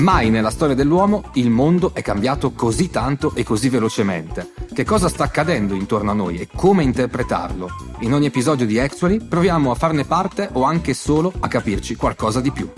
Mai 0.00 0.30
nella 0.30 0.48
storia 0.48 0.74
dell'uomo 0.74 1.24
il 1.34 1.50
mondo 1.50 1.90
è 1.92 2.00
cambiato 2.00 2.52
così 2.52 2.88
tanto 2.88 3.34
e 3.34 3.44
così 3.44 3.68
velocemente. 3.68 4.52
Che 4.72 4.82
cosa 4.82 5.10
sta 5.10 5.24
accadendo 5.24 5.74
intorno 5.74 6.10
a 6.10 6.14
noi 6.14 6.38
e 6.38 6.48
come 6.54 6.82
interpretarlo? 6.84 7.68
In 8.00 8.14
ogni 8.14 8.26
episodio 8.26 8.64
di 8.64 8.78
Actually 8.78 9.22
proviamo 9.22 9.70
a 9.70 9.74
farne 9.74 10.06
parte 10.06 10.48
o 10.52 10.62
anche 10.62 10.94
solo 10.94 11.30
a 11.38 11.48
capirci 11.48 11.96
qualcosa 11.96 12.40
di 12.40 12.50
più. 12.50 12.70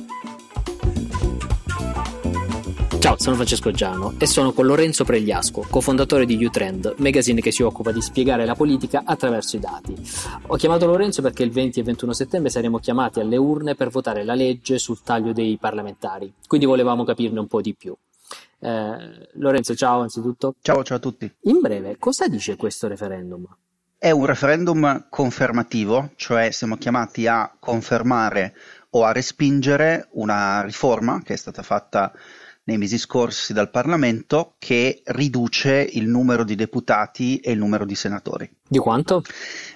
Ciao, 3.03 3.19
sono 3.19 3.35
Francesco 3.35 3.73
Giano 3.73 4.15
e 4.17 4.27
sono 4.27 4.53
con 4.53 4.65
Lorenzo 4.65 5.03
Pregliasco, 5.03 5.67
cofondatore 5.69 6.25
di 6.25 6.45
Utrend, 6.45 6.95
magazine 6.99 7.41
che 7.41 7.51
si 7.51 7.65
occupa 7.65 7.91
di 7.91 8.01
spiegare 8.01 8.45
la 8.45 8.55
politica 8.55 9.03
attraverso 9.05 9.57
i 9.57 9.59
dati. 9.59 9.93
Ho 10.47 10.55
chiamato 10.55 10.87
Lorenzo 10.87 11.21
perché 11.21 11.43
il 11.43 11.51
20 11.51 11.81
e 11.81 11.83
21 11.83 12.13
settembre 12.13 12.49
saremo 12.49 12.79
chiamati 12.79 13.19
alle 13.19 13.37
urne 13.37 13.75
per 13.75 13.89
votare 13.89 14.23
la 14.23 14.37
legge 14.37 14.79
sul 14.79 15.03
taglio 15.03 15.33
dei 15.33 15.59
parlamentari, 15.61 16.33
quindi 16.47 16.65
volevamo 16.65 17.03
capirne 17.03 17.41
un 17.41 17.49
po' 17.49 17.61
di 17.61 17.75
più. 17.75 17.93
Eh, 18.61 19.29
Lorenzo, 19.33 19.75
ciao 19.75 20.03
anzitutto. 20.03 20.55
Ciao, 20.63 20.85
ciao 20.85 20.99
a 20.99 21.01
tutti. 21.01 21.29
In 21.41 21.59
breve, 21.61 21.97
cosa 21.99 22.29
dice 22.29 22.55
questo 22.55 22.87
referendum? 22.87 23.45
È 23.99 24.13
un 24.13 24.27
referendum 24.27 25.07
confermativo, 25.11 26.11
cioè 26.15 26.53
siamo 26.53 26.77
chiamati 26.77 27.27
a 27.27 27.53
confermare 27.59 28.55
o 28.91 29.03
a 29.03 29.11
respingere 29.11 30.07
una 30.13 30.63
riforma 30.63 31.21
che 31.25 31.33
è 31.33 31.37
stata 31.37 31.65
fatta 31.65 32.13
nei 32.65 32.79
mesi 32.79 32.97
scorsi 32.97 33.53
dal 33.53 33.71
Parlamento 33.71 34.55
che 34.59 35.03
riduce 35.07 35.89
il 35.93 36.07
numero 36.09 36.45
di 36.45 36.55
deputati 36.55 37.39
e 37.39 37.53
il 37.53 37.59
numero 37.59 37.85
di 37.85 37.97
senatori. 37.97 38.49
Di 38.69 38.79
quanto? 38.79 39.25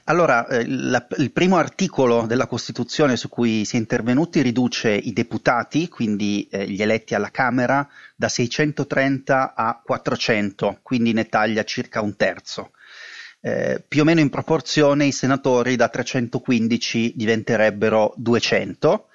Allora, 0.05 0.47
eh, 0.47 0.65
la, 0.69 1.05
il 1.17 1.33
primo 1.33 1.57
articolo 1.57 2.27
della 2.27 2.47
Costituzione 2.47 3.17
su 3.17 3.29
cui 3.29 3.65
si 3.65 3.77
è 3.77 3.79
intervenuti 3.79 4.41
riduce 4.41 4.93
i 4.93 5.13
deputati, 5.13 5.89
quindi 5.89 6.47
eh, 6.51 6.69
gli 6.69 6.81
eletti 6.81 7.15
alla 7.15 7.31
Camera, 7.31 7.87
da 8.15 8.29
630 8.29 9.55
a 9.55 9.81
400, 9.85 10.79
quindi 10.83 11.13
ne 11.13 11.27
taglia 11.27 11.65
circa 11.65 12.01
un 12.01 12.15
terzo. 12.15 12.71
Eh, 13.41 13.85
più 13.87 14.03
o 14.03 14.05
meno 14.05 14.21
in 14.21 14.31
proporzione 14.31 15.07
i 15.07 15.13
senatori 15.13 15.77
da 15.77 15.89
315 15.89 17.15
diventerebbero 17.17 18.15
200 18.17 19.09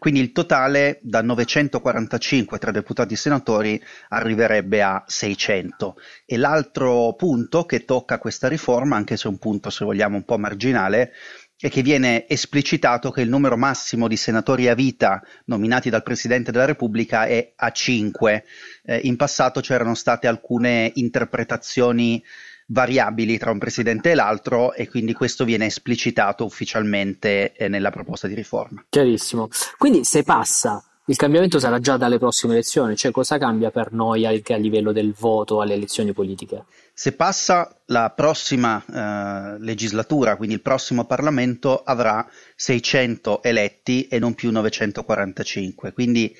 quindi 0.00 0.20
il 0.20 0.32
totale 0.32 0.98
da 1.02 1.20
945 1.20 2.58
tra 2.58 2.70
deputati 2.70 3.12
e 3.12 3.18
senatori 3.18 3.84
arriverebbe 4.08 4.82
a 4.82 5.04
600. 5.06 5.96
E 6.24 6.38
l'altro 6.38 7.12
punto 7.18 7.66
che 7.66 7.84
tocca 7.84 8.18
questa 8.18 8.48
riforma, 8.48 8.96
anche 8.96 9.18
se 9.18 9.28
è 9.28 9.30
un 9.30 9.36
punto 9.36 9.68
se 9.68 9.84
vogliamo 9.84 10.16
un 10.16 10.24
po' 10.24 10.38
marginale, 10.38 11.12
è 11.58 11.68
che 11.68 11.82
viene 11.82 12.26
esplicitato 12.26 13.10
che 13.10 13.20
il 13.20 13.28
numero 13.28 13.58
massimo 13.58 14.08
di 14.08 14.16
senatori 14.16 14.68
a 14.68 14.74
vita 14.74 15.22
nominati 15.44 15.90
dal 15.90 16.02
Presidente 16.02 16.50
della 16.50 16.64
Repubblica 16.64 17.26
è 17.26 17.52
a 17.54 17.70
5. 17.70 18.44
Eh, 18.84 19.00
in 19.02 19.16
passato 19.16 19.60
c'erano 19.60 19.94
state 19.94 20.26
alcune 20.26 20.90
interpretazioni 20.94 22.24
variabili 22.70 23.38
tra 23.38 23.50
un 23.50 23.58
presidente 23.58 24.10
e 24.10 24.14
l'altro 24.14 24.72
e 24.74 24.88
quindi 24.88 25.12
questo 25.12 25.44
viene 25.44 25.66
esplicitato 25.66 26.44
ufficialmente 26.44 27.52
eh, 27.54 27.68
nella 27.68 27.90
proposta 27.90 28.26
di 28.26 28.34
riforma. 28.34 28.84
Chiarissimo. 28.88 29.48
Quindi 29.76 30.04
se 30.04 30.22
passa 30.22 30.82
il 31.06 31.16
cambiamento 31.16 31.58
sarà 31.58 31.80
già 31.80 31.96
dalle 31.96 32.18
prossime 32.18 32.52
elezioni, 32.52 32.94
cioè 32.94 33.10
cosa 33.10 33.36
cambia 33.36 33.72
per 33.72 33.92
noi 33.92 34.26
anche 34.26 34.54
a 34.54 34.56
livello 34.56 34.92
del 34.92 35.12
voto 35.12 35.60
alle 35.60 35.74
elezioni 35.74 36.12
politiche? 36.12 36.66
Se 36.94 37.12
passa 37.12 37.80
la 37.86 38.10
prossima 38.10 38.84
eh, 38.84 39.58
legislatura, 39.58 40.36
quindi 40.36 40.54
il 40.54 40.62
prossimo 40.62 41.06
Parlamento 41.06 41.82
avrà 41.82 42.24
600 42.54 43.42
eletti 43.42 44.06
e 44.06 44.20
non 44.20 44.34
più 44.34 44.52
945, 44.52 45.92
quindi 45.92 46.32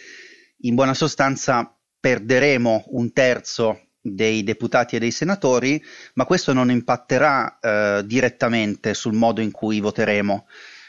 in 0.59 0.77
buona 0.77 0.95
sostanza 0.95 1.77
perderemo 1.99 2.85
un 2.91 3.13
terzo 3.13 3.90
dei 4.01 4.43
deputati 4.43 4.97
e 4.97 4.99
dei 4.99 5.11
senatori, 5.11 5.83
ma 6.15 6.25
questo 6.25 6.53
non 6.53 6.71
impatterà 6.71 7.59
eh, 7.61 8.03
direttamente 8.05 8.95
sul 8.95 9.15
modo 9.15 9.41
in 9.41 9.51
cui 9.51 9.81
voteremo, 9.81 10.47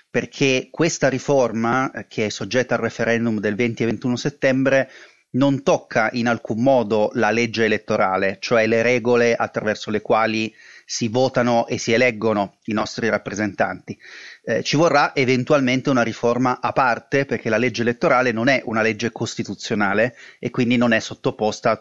perché 0.09 0.69
questa 0.71 1.09
riforma, 1.09 1.91
eh, 1.91 2.07
che 2.07 2.27
è 2.27 2.29
soggetta 2.29 2.75
al 2.75 2.81
referendum 2.81 3.39
del 3.39 3.55
20 3.55 3.83
e 3.83 3.85
21 3.87 4.15
settembre, 4.15 4.89
non 5.31 5.63
tocca 5.63 6.09
in 6.13 6.27
alcun 6.27 6.61
modo 6.61 7.09
la 7.13 7.31
legge 7.31 7.65
elettorale, 7.65 8.37
cioè 8.39 8.67
le 8.67 8.81
regole 8.81 9.35
attraverso 9.35 9.89
le 9.89 10.01
quali 10.01 10.53
si 10.85 11.07
votano 11.07 11.67
e 11.67 11.77
si 11.77 11.93
eleggono 11.93 12.57
i 12.65 12.73
nostri 12.73 13.07
rappresentanti. 13.07 13.97
Eh, 14.43 14.63
ci 14.63 14.75
vorrà 14.75 15.13
eventualmente 15.13 15.91
una 15.91 16.01
riforma 16.01 16.59
a 16.61 16.71
parte 16.71 17.25
perché 17.25 17.47
la 17.47 17.57
legge 17.57 17.83
elettorale 17.83 18.31
non 18.31 18.47
è 18.47 18.63
una 18.65 18.81
legge 18.81 19.11
costituzionale 19.11 20.15
e 20.39 20.49
quindi 20.49 20.77
non 20.77 20.93
è 20.93 20.99
sottoposta 20.99 21.71
a 21.71 21.79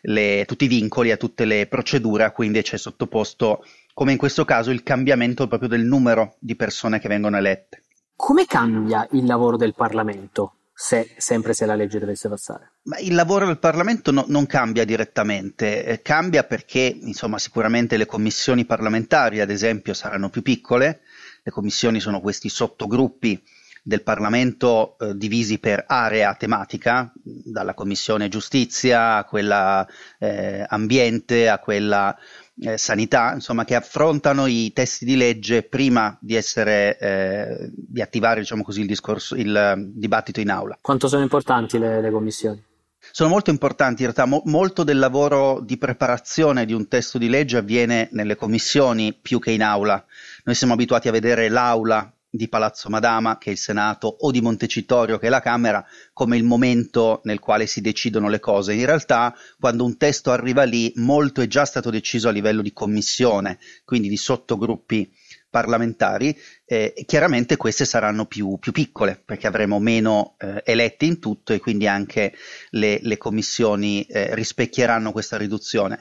le, 0.00 0.44
tutti 0.46 0.64
i 0.64 0.68
vincoli, 0.68 1.10
a 1.10 1.18
tutte 1.18 1.44
le 1.44 1.66
procedure 1.66 2.24
a 2.24 2.30
cui 2.30 2.46
invece 2.46 2.76
è 2.76 2.78
sottoposto, 2.78 3.64
come 3.92 4.12
in 4.12 4.18
questo 4.18 4.46
caso, 4.46 4.70
il 4.70 4.82
cambiamento 4.82 5.46
proprio 5.46 5.68
del 5.68 5.84
numero 5.84 6.36
di 6.38 6.56
persone 6.56 6.98
che 6.98 7.08
vengono 7.08 7.36
elette. 7.36 7.82
Come 8.16 8.46
cambia 8.46 9.06
il 9.10 9.26
lavoro 9.26 9.56
del 9.58 9.74
Parlamento? 9.74 10.54
se, 10.74 11.14
sempre 11.16 11.54
se 11.54 11.66
la 11.66 11.76
legge 11.76 12.00
dovesse 12.00 12.28
passare. 12.28 12.72
Ma 12.82 12.98
il 12.98 13.14
lavoro 13.14 13.46
del 13.46 13.58
Parlamento 13.58 14.10
no, 14.10 14.24
non 14.28 14.46
cambia 14.46 14.84
direttamente, 14.84 15.84
eh, 15.84 16.02
cambia 16.02 16.42
perché 16.42 16.80
insomma, 16.80 17.38
sicuramente 17.38 17.96
le 17.96 18.06
commissioni 18.06 18.64
parlamentari, 18.64 19.40
ad 19.40 19.50
esempio, 19.50 19.94
saranno 19.94 20.28
più 20.28 20.42
piccole, 20.42 21.02
le 21.44 21.50
commissioni 21.50 22.00
sono 22.00 22.20
questi 22.20 22.48
sottogruppi 22.48 23.40
del 23.86 24.02
Parlamento 24.02 24.96
eh, 24.98 25.14
divisi 25.14 25.58
per 25.58 25.84
area 25.86 26.34
tematica, 26.36 27.12
dalla 27.22 27.74
Commissione 27.74 28.30
Giustizia 28.30 29.16
a 29.16 29.24
quella 29.24 29.86
eh, 30.18 30.64
Ambiente 30.66 31.50
a 31.50 31.58
quella 31.58 32.16
eh, 32.62 32.78
sanità, 32.78 33.34
insomma, 33.34 33.66
che 33.66 33.74
affrontano 33.74 34.46
i 34.46 34.72
testi 34.72 35.04
di 35.04 35.16
legge 35.16 35.64
prima 35.64 36.16
di 36.18 36.34
essere, 36.34 36.96
eh, 36.98 37.70
di 37.74 38.00
attivare, 38.00 38.40
diciamo 38.40 38.62
così, 38.62 38.80
il 38.80 38.86
discorso, 38.86 39.34
il 39.34 39.74
uh, 39.76 39.92
dibattito 39.94 40.40
in 40.40 40.48
aula. 40.48 40.78
Quanto 40.80 41.06
sono 41.06 41.22
importanti 41.22 41.76
le, 41.76 42.00
le 42.00 42.10
commissioni? 42.10 42.64
Sono 43.10 43.28
molto 43.28 43.50
importanti, 43.50 44.02
in 44.02 44.12
realtà 44.12 44.24
mo- 44.24 44.42
molto 44.46 44.82
del 44.82 44.98
lavoro 44.98 45.60
di 45.60 45.76
preparazione 45.76 46.64
di 46.64 46.72
un 46.72 46.88
testo 46.88 47.18
di 47.18 47.28
legge 47.28 47.58
avviene 47.58 48.08
nelle 48.12 48.34
commissioni 48.34 49.12
più 49.12 49.38
che 49.38 49.50
in 49.50 49.62
aula. 49.62 50.04
Noi 50.46 50.54
siamo 50.54 50.74
abituati 50.74 51.08
a 51.08 51.10
vedere 51.10 51.48
l'aula 51.48 52.14
di 52.28 52.48
Palazzo 52.48 52.90
Madama, 52.90 53.38
che 53.38 53.48
è 53.48 53.52
il 53.52 53.58
Senato, 53.58 54.14
o 54.20 54.30
di 54.30 54.42
Montecitorio, 54.42 55.16
che 55.16 55.28
è 55.28 55.30
la 55.30 55.40
Camera, 55.40 55.82
come 56.12 56.36
il 56.36 56.44
momento 56.44 57.22
nel 57.24 57.38
quale 57.38 57.66
si 57.66 57.80
decidono 57.80 58.28
le 58.28 58.40
cose. 58.40 58.74
In 58.74 58.84
realtà, 58.84 59.34
quando 59.58 59.86
un 59.86 59.96
testo 59.96 60.32
arriva 60.32 60.64
lì, 60.64 60.92
molto 60.96 61.40
è 61.40 61.46
già 61.46 61.64
stato 61.64 61.88
deciso 61.88 62.28
a 62.28 62.32
livello 62.32 62.60
di 62.60 62.74
commissione, 62.74 63.58
quindi 63.86 64.10
di 64.10 64.18
sottogruppi 64.18 65.10
parlamentari, 65.54 66.36
eh, 66.64 66.94
chiaramente 67.06 67.56
queste 67.56 67.84
saranno 67.84 68.26
più, 68.26 68.58
più, 68.58 68.72
piccole 68.72 69.22
perché 69.24 69.46
avremo 69.46 69.78
meno 69.78 70.34
eh, 70.40 70.62
eletti 70.64 71.06
in 71.06 71.20
tutto 71.20 71.52
e 71.52 71.60
quindi 71.60 71.86
anche 71.86 72.34
le, 72.70 72.98
le 73.00 73.16
commissioni 73.18 74.02
eh, 74.02 74.34
rispecchieranno 74.34 75.12
questa 75.12 75.36
riduzione. 75.36 76.00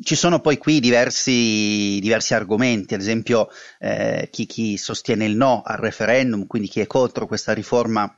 Ci 0.00 0.14
sono 0.14 0.38
poi 0.38 0.58
qui 0.58 0.78
diversi, 0.78 1.98
diversi 2.00 2.34
argomenti, 2.34 2.94
ad 2.94 3.00
esempio 3.00 3.48
eh, 3.80 4.28
chi, 4.30 4.46
chi 4.46 4.76
sostiene 4.76 5.24
il 5.24 5.34
no 5.34 5.62
al 5.64 5.78
referendum, 5.78 6.46
quindi 6.46 6.68
chi 6.68 6.78
è 6.78 6.86
contro 6.86 7.26
questa 7.26 7.52
riforma 7.52 8.16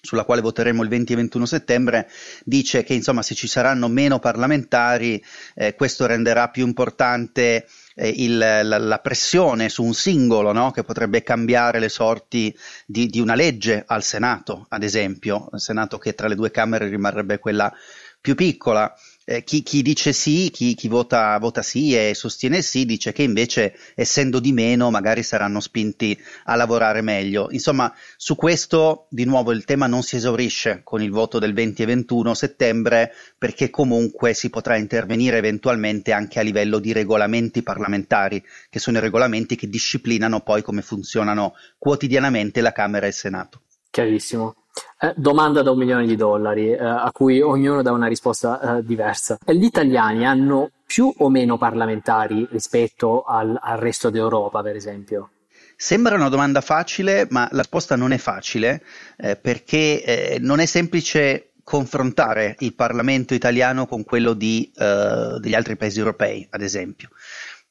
sulla 0.00 0.24
quale 0.24 0.40
voteremo 0.40 0.82
il 0.82 0.88
20 0.88 1.12
e 1.12 1.16
21 1.16 1.46
settembre, 1.46 2.10
dice 2.44 2.84
che 2.84 2.94
insomma 2.94 3.22
se 3.22 3.34
ci 3.34 3.48
saranno 3.48 3.88
meno 3.88 4.18
parlamentari 4.18 5.22
eh, 5.54 5.74
questo 5.74 6.06
renderà 6.06 6.48
più 6.48 6.66
importante 6.66 7.66
eh, 7.94 8.08
il, 8.08 8.38
la, 8.38 8.62
la, 8.62 8.98
pressione 8.98 9.68
su 9.68 9.82
un 9.82 9.94
singolo 9.94 10.52
no? 10.52 10.70
che 10.70 10.84
potrebbe 10.84 11.22
cambiare 11.22 11.80
le 11.80 11.88
sorti 11.88 12.56
di, 12.86 13.06
di, 13.08 13.20
una 13.20 13.34
legge 13.34 13.82
al 13.86 14.02
Senato, 14.02 14.66
ad 14.68 14.82
esempio, 14.82 15.48
il 15.52 15.60
Senato 15.60 15.98
che 15.98 16.14
tra 16.14 16.28
le 16.28 16.34
due 16.34 16.50
Camere 16.50 16.88
rimarrebbe 16.88 17.38
quella 17.38 17.72
più 18.20 18.34
piccola 18.34 18.92
eh, 19.30 19.44
chi, 19.44 19.62
chi, 19.62 19.82
dice 19.82 20.14
sì, 20.14 20.48
chi, 20.50 20.74
chi 20.74 20.88
vota, 20.88 21.36
vota, 21.38 21.60
sì 21.60 21.94
e 21.94 22.14
sostiene 22.14 22.62
sì, 22.62 22.86
dice 22.86 23.12
che 23.12 23.22
invece 23.22 23.76
essendo 23.94 24.40
di 24.40 24.52
meno 24.52 24.90
magari 24.90 25.22
saranno 25.22 25.60
spinti 25.60 26.18
a 26.44 26.54
lavorare 26.54 27.02
meglio. 27.02 27.48
Insomma, 27.50 27.94
su 28.16 28.36
questo 28.36 29.06
di 29.10 29.24
nuovo 29.24 29.52
il 29.52 29.64
tema 29.64 29.86
non 29.86 30.02
si 30.02 30.16
esaurisce 30.16 30.80
con 30.82 31.02
il 31.02 31.10
voto 31.10 31.38
del 31.38 31.52
20 31.52 31.82
e 31.82 31.86
21 31.86 32.32
settembre 32.32 33.12
perché 33.36 33.68
comunque 33.68 34.32
si 34.32 34.48
potrà 34.48 34.76
intervenire 34.76 35.36
eventualmente 35.36 36.12
anche 36.12 36.38
a 36.38 36.42
livello 36.42 36.78
di 36.78 36.92
regolamenti 36.92 37.62
parlamentari, 37.62 38.42
che 38.70 38.78
sono 38.78 38.96
i 38.96 39.02
regolamenti 39.02 39.56
che 39.56 39.68
disciplinano 39.68 40.40
poi 40.40 40.62
come 40.62 40.80
funzionano 40.80 41.52
quotidianamente 41.76 42.62
la 42.62 42.72
Camera 42.72 43.04
e 43.04 43.10
il 43.10 43.14
Senato. 43.14 43.60
Chiarissimo. 43.98 44.54
Eh, 45.00 45.12
domanda 45.16 45.60
da 45.62 45.72
un 45.72 45.78
milione 45.78 46.06
di 46.06 46.14
dollari, 46.14 46.70
eh, 46.70 46.78
a 46.78 47.10
cui 47.12 47.40
ognuno 47.40 47.82
dà 47.82 47.90
una 47.90 48.06
risposta 48.06 48.78
eh, 48.78 48.84
diversa. 48.84 49.36
Gli 49.44 49.64
italiani 49.64 50.24
hanno 50.24 50.70
più 50.86 51.12
o 51.16 51.28
meno 51.28 51.58
parlamentari 51.58 52.46
rispetto 52.48 53.24
al, 53.24 53.58
al 53.60 53.78
resto 53.78 54.08
d'Europa, 54.10 54.62
per 54.62 54.76
esempio? 54.76 55.30
Sembra 55.74 56.14
una 56.14 56.28
domanda 56.28 56.60
facile, 56.60 57.26
ma 57.30 57.48
la 57.50 57.62
risposta 57.62 57.96
non 57.96 58.12
è 58.12 58.18
facile 58.18 58.84
eh, 59.16 59.34
perché 59.34 60.04
eh, 60.04 60.38
non 60.38 60.60
è 60.60 60.66
semplice 60.66 61.54
confrontare 61.64 62.54
il 62.60 62.76
Parlamento 62.76 63.34
italiano 63.34 63.88
con 63.88 64.04
quello 64.04 64.32
di, 64.32 64.72
degli 64.74 65.54
altri 65.54 65.76
paesi 65.76 65.98
europei, 65.98 66.46
ad 66.48 66.62
esempio. 66.62 67.10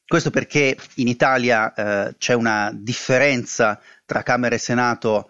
Questo 0.06 0.30
perché 0.30 0.76
in 0.96 1.08
Italia 1.08 2.14
c'è 2.16 2.32
una 2.34 2.70
differenza 2.72 3.80
tra 4.06 4.22
Camera 4.22 4.54
e 4.54 4.58
Senato 4.58 5.28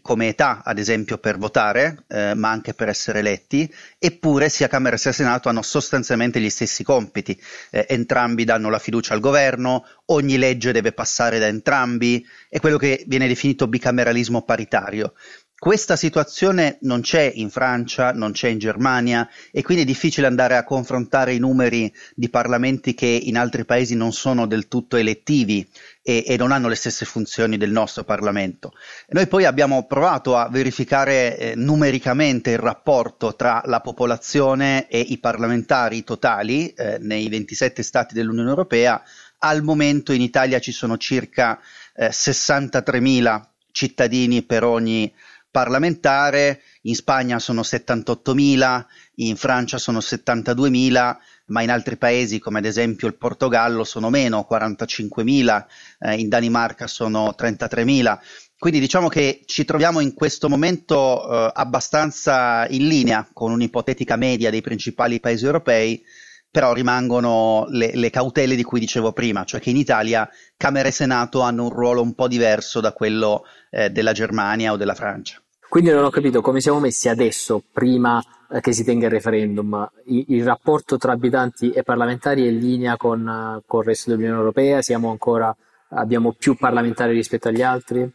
come 0.00 0.28
età, 0.28 0.62
ad 0.64 0.78
esempio, 0.78 1.18
per 1.18 1.38
votare, 1.38 2.04
eh, 2.08 2.34
ma 2.34 2.50
anche 2.50 2.74
per 2.74 2.88
essere 2.88 3.20
eletti, 3.20 3.72
eppure 3.98 4.48
sia 4.48 4.68
Camera 4.68 4.96
sia 4.96 5.12
Senato 5.12 5.48
hanno 5.48 5.62
sostanzialmente 5.62 6.40
gli 6.40 6.50
stessi 6.50 6.84
compiti. 6.84 7.40
Eh, 7.70 7.86
entrambi 7.88 8.44
danno 8.44 8.70
la 8.70 8.78
fiducia 8.78 9.14
al 9.14 9.20
governo, 9.20 9.84
ogni 10.06 10.38
legge 10.38 10.72
deve 10.72 10.92
passare 10.92 11.38
da 11.38 11.46
entrambi, 11.46 12.24
è 12.48 12.60
quello 12.60 12.76
che 12.76 13.04
viene 13.06 13.28
definito 13.28 13.66
bicameralismo 13.66 14.42
paritario. 14.42 15.14
Questa 15.60 15.94
situazione 15.94 16.78
non 16.80 17.02
c'è 17.02 17.30
in 17.34 17.50
Francia, 17.50 18.12
non 18.12 18.32
c'è 18.32 18.48
in 18.48 18.56
Germania 18.56 19.28
e 19.52 19.60
quindi 19.62 19.82
è 19.82 19.86
difficile 19.86 20.26
andare 20.26 20.56
a 20.56 20.64
confrontare 20.64 21.34
i 21.34 21.38
numeri 21.38 21.92
di 22.14 22.30
parlamenti 22.30 22.94
che 22.94 23.04
in 23.04 23.36
altri 23.36 23.66
paesi 23.66 23.94
non 23.94 24.10
sono 24.14 24.46
del 24.46 24.68
tutto 24.68 24.96
elettivi 24.96 25.68
e, 26.02 26.24
e 26.26 26.38
non 26.38 26.52
hanno 26.52 26.68
le 26.68 26.76
stesse 26.76 27.04
funzioni 27.04 27.58
del 27.58 27.72
nostro 27.72 28.04
Parlamento. 28.04 28.72
Noi 29.08 29.26
poi 29.26 29.44
abbiamo 29.44 29.86
provato 29.86 30.34
a 30.34 30.48
verificare 30.48 31.36
eh, 31.36 31.54
numericamente 31.56 32.52
il 32.52 32.58
rapporto 32.58 33.36
tra 33.36 33.60
la 33.66 33.80
popolazione 33.80 34.88
e 34.88 35.00
i 35.00 35.18
parlamentari 35.18 36.04
totali 36.04 36.72
eh, 36.72 36.96
nei 37.02 37.28
27 37.28 37.82
Stati 37.82 38.14
dell'Unione 38.14 38.48
Europea. 38.48 39.02
Al 39.40 39.62
momento 39.62 40.14
in 40.14 40.22
Italia 40.22 40.58
ci 40.58 40.72
sono 40.72 40.96
circa 40.96 41.60
eh, 41.94 42.08
63.000 42.08 43.42
cittadini 43.72 44.42
per 44.42 44.64
ogni 44.64 45.12
parlamentare, 45.50 46.62
in 46.82 46.94
Spagna 46.94 47.38
sono 47.38 47.62
78.000, 47.62 48.84
in 49.16 49.36
Francia 49.36 49.78
sono 49.78 49.98
72.000, 49.98 51.16
ma 51.46 51.62
in 51.62 51.70
altri 51.70 51.96
paesi 51.96 52.38
come 52.38 52.58
ad 52.58 52.64
esempio 52.64 53.08
il 53.08 53.16
Portogallo 53.16 53.84
sono 53.84 54.08
meno, 54.10 54.46
45.000, 54.48 55.66
eh, 56.00 56.14
in 56.14 56.28
Danimarca 56.28 56.86
sono 56.86 57.34
33.000. 57.36 58.18
Quindi 58.58 58.78
diciamo 58.78 59.08
che 59.08 59.42
ci 59.46 59.64
troviamo 59.64 60.00
in 60.00 60.14
questo 60.14 60.48
momento 60.48 61.28
eh, 61.28 61.50
abbastanza 61.54 62.66
in 62.68 62.86
linea 62.86 63.28
con 63.32 63.52
un'ipotetica 63.52 64.16
media 64.16 64.50
dei 64.50 64.60
principali 64.60 65.18
paesi 65.18 65.44
europei, 65.44 66.02
però 66.50 66.72
rimangono 66.72 67.66
le, 67.68 67.92
le, 67.94 68.10
cautele 68.10 68.56
di 68.56 68.64
cui 68.64 68.80
dicevo 68.80 69.12
prima, 69.12 69.44
cioè 69.44 69.60
che 69.60 69.70
in 69.70 69.76
Italia 69.76 70.28
Camera 70.56 70.88
e 70.88 70.92
Senato 70.92 71.40
hanno 71.40 71.64
un 71.64 71.70
ruolo 71.70 72.02
un 72.02 72.14
po' 72.14 72.26
diverso 72.26 72.80
da 72.80 72.92
quello 72.92 73.44
eh, 73.70 73.90
della 73.90 74.12
Germania 74.12 74.72
o 74.72 74.76
della 74.76 74.94
Francia. 74.94 75.40
Quindi 75.68 75.90
non 75.90 76.02
ho 76.02 76.10
capito 76.10 76.40
come 76.40 76.60
siamo 76.60 76.80
messi 76.80 77.08
adesso, 77.08 77.62
prima 77.72 78.20
eh, 78.50 78.60
che 78.60 78.72
si 78.72 78.82
tenga 78.82 79.06
il 79.06 79.12
referendum. 79.12 79.88
Il, 80.06 80.24
il, 80.28 80.44
rapporto 80.44 80.96
tra 80.96 81.12
abitanti 81.12 81.70
e 81.70 81.84
parlamentari 81.84 82.44
è 82.44 82.50
in 82.50 82.58
linea 82.58 82.96
con, 82.96 83.20
uh, 83.20 83.62
con 83.64 83.80
il 83.82 83.86
resto 83.86 84.10
dell'Unione 84.10 84.36
Europea? 84.36 84.80
Ancora, 84.88 85.54
abbiamo 85.90 86.34
più 86.36 86.56
parlamentari 86.56 87.12
rispetto 87.12 87.46
agli 87.46 87.62
altri? 87.62 88.10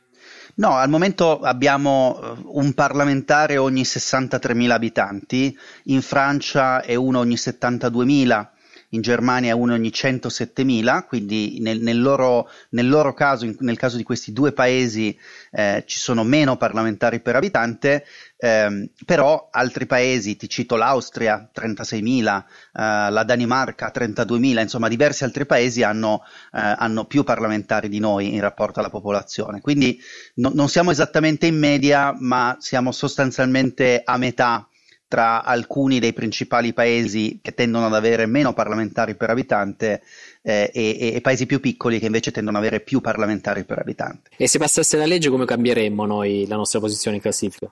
No, 0.58 0.78
al 0.78 0.90
momento 0.90 1.42
abbiamo 1.42 2.18
eh, 2.22 2.42
un 2.46 2.74
parlamentare 2.74 3.58
ogni 3.58 3.82
63.000 3.82 4.70
abitanti, 4.70 5.58
in 5.86 6.02
Francia 6.02 6.82
è 6.82 6.96
uno 6.96 7.20
ogni 7.20 7.36
72.000 7.36 8.48
in 8.90 9.02
Germania 9.02 9.56
uno 9.56 9.74
ogni 9.74 9.90
107.000, 9.90 11.06
quindi 11.06 11.60
nel, 11.60 11.80
nel, 11.82 12.02
loro, 12.02 12.50
nel 12.70 12.88
loro, 12.88 13.14
caso, 13.14 13.46
in, 13.46 13.56
nel 13.60 13.78
caso 13.78 13.98
di 13.98 14.04
questi 14.04 14.34
due 14.34 14.52
paesi, 14.52 15.18
eh, 15.52 15.84
ci 15.86 15.98
sono 15.98 16.24
meno 16.24 16.58
parlamentari 16.58 17.20
per 17.20 17.36
abitante, 17.36 18.06
ehm, 18.38 18.90
però 19.06 19.50
altri 19.52 19.86
paesi, 19.86 20.36
ti 20.36 20.48
cito 20.50 20.76
l'Austria 20.76 21.50
36.000, 21.54 22.38
eh, 22.38 23.12
la 23.12 23.24
Danimarca 23.24 23.92
32.000, 23.94 24.62
insomma 24.62 24.88
diversi 24.88 25.24
altri 25.24 25.46
paesi 25.46 25.84
hanno, 25.84 26.24
eh, 26.54 26.60
hanno, 26.78 27.06
più 27.06 27.24
parlamentari 27.24 27.90
di 27.90 28.00
noi 28.00 28.34
in 28.34 28.42
rapporto 28.42 28.80
alla 28.80 28.90
popolazione, 28.90 29.62
quindi 29.62 30.00
no, 30.36 30.52
non 30.54 30.70
siamo 30.70 30.92
esattamente 30.92 31.46
in 31.46 31.58
media, 31.58 32.16
ma 32.18 32.56
siamo 32.60 32.92
sostanzialmente 32.92 34.02
a 34.04 34.18
metà 34.18 34.68
tra 35.08 35.44
alcuni 35.44 36.00
dei 36.00 36.14
principali 36.14 36.74
paesi 36.74 37.40
che 37.42 37.54
tendono 37.54 37.86
ad 37.86 37.94
avere 37.94 38.26
meno 38.26 38.54
parlamentari 38.54 39.16
per 39.16 39.30
abitante 39.30 40.02
eh, 40.42 40.72
e, 40.74 41.14
e, 41.16 41.22
paesi 41.22 41.46
più 41.46 41.60
piccoli 41.60 42.00
che 42.00 42.08
invece 42.08 42.32
tendono 42.32 42.58
ad 42.58 42.64
avere 42.64 42.82
più 42.82 43.02
parlamentari 43.02 43.66
per 43.66 43.80
abitante. 43.80 44.32
E 44.38 44.48
se 44.48 44.58
passasse 44.58 44.98
la 44.98 45.06
legge 45.06 45.30
come 45.30 45.46
cambieremmo 45.46 46.06
noi 46.06 46.46
la 46.48 46.56
nostra 46.56 46.80
posizione 46.80 47.18
in 47.18 47.22
classifica? 47.22 47.72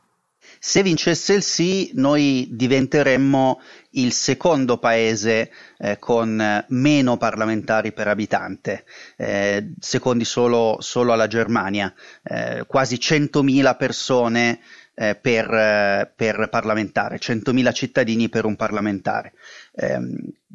Se 0.60 0.82
vincesse 0.82 1.34
il 1.34 1.44
sì, 1.44 1.92
noi 1.96 2.48
diventeremmo 2.52 3.60
il 3.92 4.14
secondo 4.14 4.78
paese 4.78 5.52
eh, 5.78 6.00
con 6.00 6.66
meno 6.70 7.18
parlamentari 7.18 7.92
per 7.92 8.08
abitante, 8.08 8.86
eh, 9.18 9.74
secondi 9.80 10.24
solo, 10.24 10.78
solo, 10.80 11.12
alla 11.12 11.28
Germania, 11.28 11.94
eh, 12.24 12.64
quasi 12.66 12.96
100.000 12.96 13.76
persone 13.76 14.60
eh, 14.96 15.16
per, 15.16 15.52
eh, 15.54 16.12
per, 16.16 16.48
parlamentare, 16.50 17.20
100.000 17.20 17.74
cittadini 17.74 18.30
per 18.30 18.46
un 18.46 18.56
parlamentare. 18.56 19.34
Eh, 19.74 20.00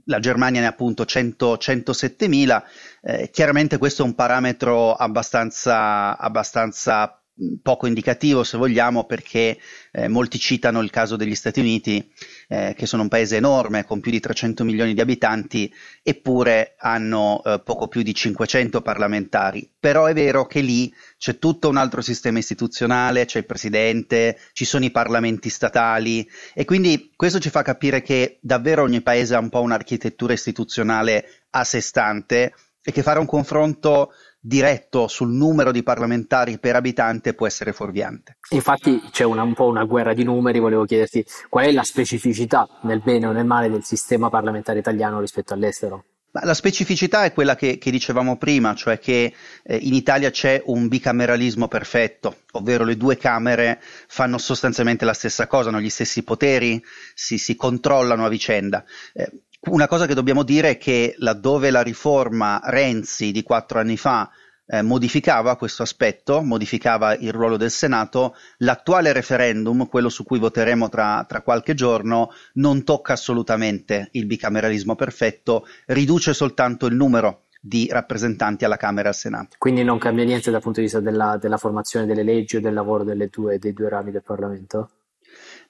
la 0.05 0.20
Germania 0.20 0.61
ne 0.61 0.67
ha 0.67 0.70
appunto 0.70 1.05
100, 1.05 1.56
107.000, 1.56 2.62
eh, 3.02 3.31
chiaramente 3.31 3.79
questo 3.79 4.02
è 4.02 4.06
un 4.06 4.14
parametro 4.14 4.94
abbastanza, 4.94 6.17
abbastanza 6.17 7.20
poco 7.62 7.87
indicativo 7.87 8.43
se 8.43 8.56
vogliamo 8.56 9.05
perché 9.05 9.58
eh, 9.93 10.08
molti 10.08 10.38
citano 10.38 10.81
il 10.81 10.90
caso 10.90 11.17
degli 11.17 11.35
Stati 11.35 11.61
Uniti 11.61 12.11
eh, 12.49 12.75
che 12.76 12.87
sono 12.87 13.02
un 13.02 13.08
paese 13.08 13.37
enorme 13.37 13.85
con 13.85 14.00
più 14.00 14.11
di 14.11 14.20
300 14.20 14.64
milioni 14.64 14.94
di 14.94 15.00
abitanti 15.00 15.73
eppure 16.02 16.75
hanno 16.79 17.43
eh, 17.44 17.61
poco 17.64 17.88
più 17.88 18.02
di 18.02 18.14
500 18.14 18.82
parlamentari. 18.82 19.70
Però 19.79 20.06
è 20.06 20.14
vero 20.14 20.46
che 20.46 20.61
lì 20.61 20.93
c'è 21.17 21.38
tutto 21.38 21.69
un 21.69 21.76
altro 21.76 22.00
sistema 22.00 22.38
istituzionale 22.38 23.25
c'è 23.25 23.38
il 23.38 23.46
presidente 23.46 24.38
ci 24.52 24.64
sono 24.64 24.84
i 24.84 24.91
parlamenti 24.91 25.49
statali 25.49 26.29
e 26.55 26.64
quindi 26.64 27.12
questo 27.14 27.38
ci 27.38 27.50
fa 27.50 27.62
capire 27.62 28.02
che 28.02 28.38
davvero 28.41 28.82
ogni 28.82 29.00
paese 29.00 29.34
ha 29.34 29.38
un 29.38 29.49
po' 29.49 29.61
un'architettura 29.61 30.32
istituzionale 30.32 31.44
a 31.50 31.64
sé 31.64 31.81
stante 31.81 32.52
e 32.82 32.93
che 32.93 33.02
fare 33.02 33.19
un 33.19 33.26
confronto 33.26 34.12
diretto 34.40 35.08
sul 35.08 35.31
numero 35.31 35.73
di 35.73 35.82
parlamentari 35.82 36.58
per 36.58 36.76
abitante 36.76 37.35
può 37.35 37.46
essere 37.46 37.73
fuorviante. 37.73 38.38
Infatti 38.50 39.00
c'è 39.11 39.24
una, 39.24 39.43
un 39.43 39.55
po' 39.55 39.67
una 39.67 39.84
guerra 39.84 40.15
di 40.15 40.24
numeri, 40.24 40.58
volevo 40.58 40.84
chiederti 40.84 41.24
qual 41.48 41.67
è 41.67 41.72
la 41.72 41.82
specificità 41.82 42.67
nel 42.82 43.01
bene 43.03 43.27
o 43.27 43.32
nel 43.32 43.46
male 43.46 43.69
del 43.69 43.84
sistema 43.84 44.29
parlamentare 44.29 44.79
italiano 44.79 45.20
rispetto 45.20 45.55
all'estero? 45.55 46.05
La 46.31 46.55
specificità 46.55 47.24
è 47.24 47.32
quella 47.32 47.56
che, 47.56 47.79
che 47.79 47.91
dicevamo 47.91 48.36
prima, 48.36 48.74
cioè 48.74 48.98
che 48.98 49.32
eh, 49.63 49.77
in 49.77 49.94
Italia 49.94 50.31
c'è 50.31 50.63
un 50.67 50.86
bicameralismo 50.86 51.69
perfetto, 51.69 52.43
ovvero 52.53 52.84
le 52.84 52.98
due 52.98 53.17
Camere 53.17 53.81
fanno 54.06 54.36
sostanzialmente 54.36 55.06
la 55.06 55.15
stessa 55.15 55.46
cosa, 55.46 55.70
hanno 55.70 55.81
gli 55.81 55.89
stessi 55.89 56.22
poteri, 56.22 56.82
si, 57.15 57.39
si 57.39 57.56
controllano 57.56 58.27
a 58.27 58.29
vicenda. 58.29 58.84
Eh, 59.15 59.31
una 59.70 59.87
cosa 59.87 60.06
che 60.06 60.15
dobbiamo 60.15 60.43
dire 60.43 60.70
è 60.70 60.79
che 60.79 61.15
laddove 61.19 61.70
la 61.70 61.82
riforma 61.82 62.60
Renzi 62.65 63.32
di 63.32 63.43
quattro 63.43 63.79
anni 63.79 63.96
fa 63.96 64.31
eh, 64.67 64.82
modificava 64.82 65.56
questo 65.56 65.82
aspetto, 65.82 66.43
modificava 66.43 67.15
il 67.15 67.32
ruolo 67.32 67.56
del 67.56 67.70
Senato, 67.70 68.34
l'attuale 68.58 69.13
referendum, 69.13 69.87
quello 69.89 70.08
su 70.08 70.25
cui 70.25 70.39
voteremo 70.39 70.89
tra, 70.89 71.25
tra 71.27 71.41
qualche 71.41 71.75
giorno, 71.75 72.31
non 72.55 72.84
tocca 72.84 73.15
assolutamente 73.15 74.08
il 74.13 74.27
bicameralismo 74.27 74.94
perfetto, 74.94 75.67
riduce 75.87 76.34
soltanto 76.34 76.87
il 76.87 76.94
numero 76.94 77.44
di 77.60 77.89
rappresentanti 77.91 78.65
alla 78.65 78.77
Camera 78.77 79.06
e 79.06 79.08
al 79.08 79.17
Senato. 79.17 79.56
Quindi 79.58 79.82
non 79.82 79.98
cambia 79.98 80.25
niente 80.25 80.51
dal 80.51 80.60
punto 80.60 80.81
di 80.81 80.87
vista 80.87 81.01
della, 81.01 81.39
della 81.41 81.56
formazione 81.56 82.06
delle 82.06 82.22
leggi 82.22 82.56
o 82.56 82.60
del 82.60 82.75
lavoro 82.75 83.05
due, 83.05 83.58
dei 83.58 83.72
due 83.72 83.89
rami 83.89 84.10
del 84.10 84.22
Parlamento? 84.22 84.91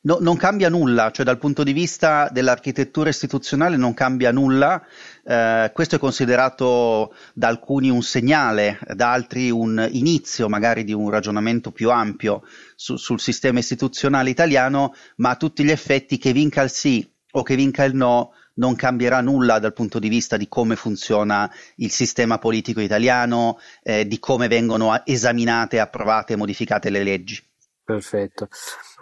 No, 0.00 0.19
non 0.21 0.37
cambia 0.37 0.69
nulla, 0.69 1.11
cioè 1.11 1.25
dal 1.25 1.38
punto 1.38 1.64
di 1.64 1.73
vista 1.73 2.28
dell'architettura 2.31 3.09
istituzionale 3.09 3.76
non 3.76 3.95
cambia 3.95 4.31
nulla, 4.31 4.81
eh, 5.25 5.73
questo 5.75 5.97
è 5.97 5.99
considerato 5.99 7.12
da 7.35 7.49
alcuni 7.49 7.90
un 7.90 8.02
segnale, 8.02 8.78
da 8.95 9.11
altri 9.11 9.50
un 9.50 9.88
inizio 9.90 10.49
magari 10.49 10.85
di 10.85 10.93
un 10.93 11.11
ragionamento 11.11 11.73
più 11.73 11.90
ampio 11.90 12.45
su, 12.76 12.97
sul 12.97 13.19
sistema 13.19 13.59
istituzionale 13.59 14.31
italiano, 14.31 14.95
ma 15.17 15.31
a 15.31 15.37
tutti 15.37 15.64
gli 15.64 15.71
effetti 15.71 16.17
che 16.17 16.33
vinca 16.33 16.62
il 16.62 16.71
sì 16.71 17.07
o 17.33 17.43
che 17.43 17.57
vinca 17.57 17.83
il 17.83 17.97
no 17.97 18.35
non 18.55 18.76
cambierà 18.76 19.21
nulla 19.21 19.59
dal 19.59 19.73
punto 19.73 19.99
di 19.99 20.09
vista 20.09 20.37
di 20.37 20.49
come 20.49 20.76
funziona 20.76 21.50
il 21.76 21.90
sistema 21.90 22.38
politico 22.38 22.81
italiano, 22.81 23.59
eh, 23.83 24.07
di 24.07 24.19
come 24.19 24.49
vengono 24.49 25.05
esaminate, 25.05 25.81
approvate 25.81 26.35
e 26.35 26.37
modificate 26.37 26.90
le 26.90 27.02
leggi. 27.02 27.43
Perfetto. 27.85 28.49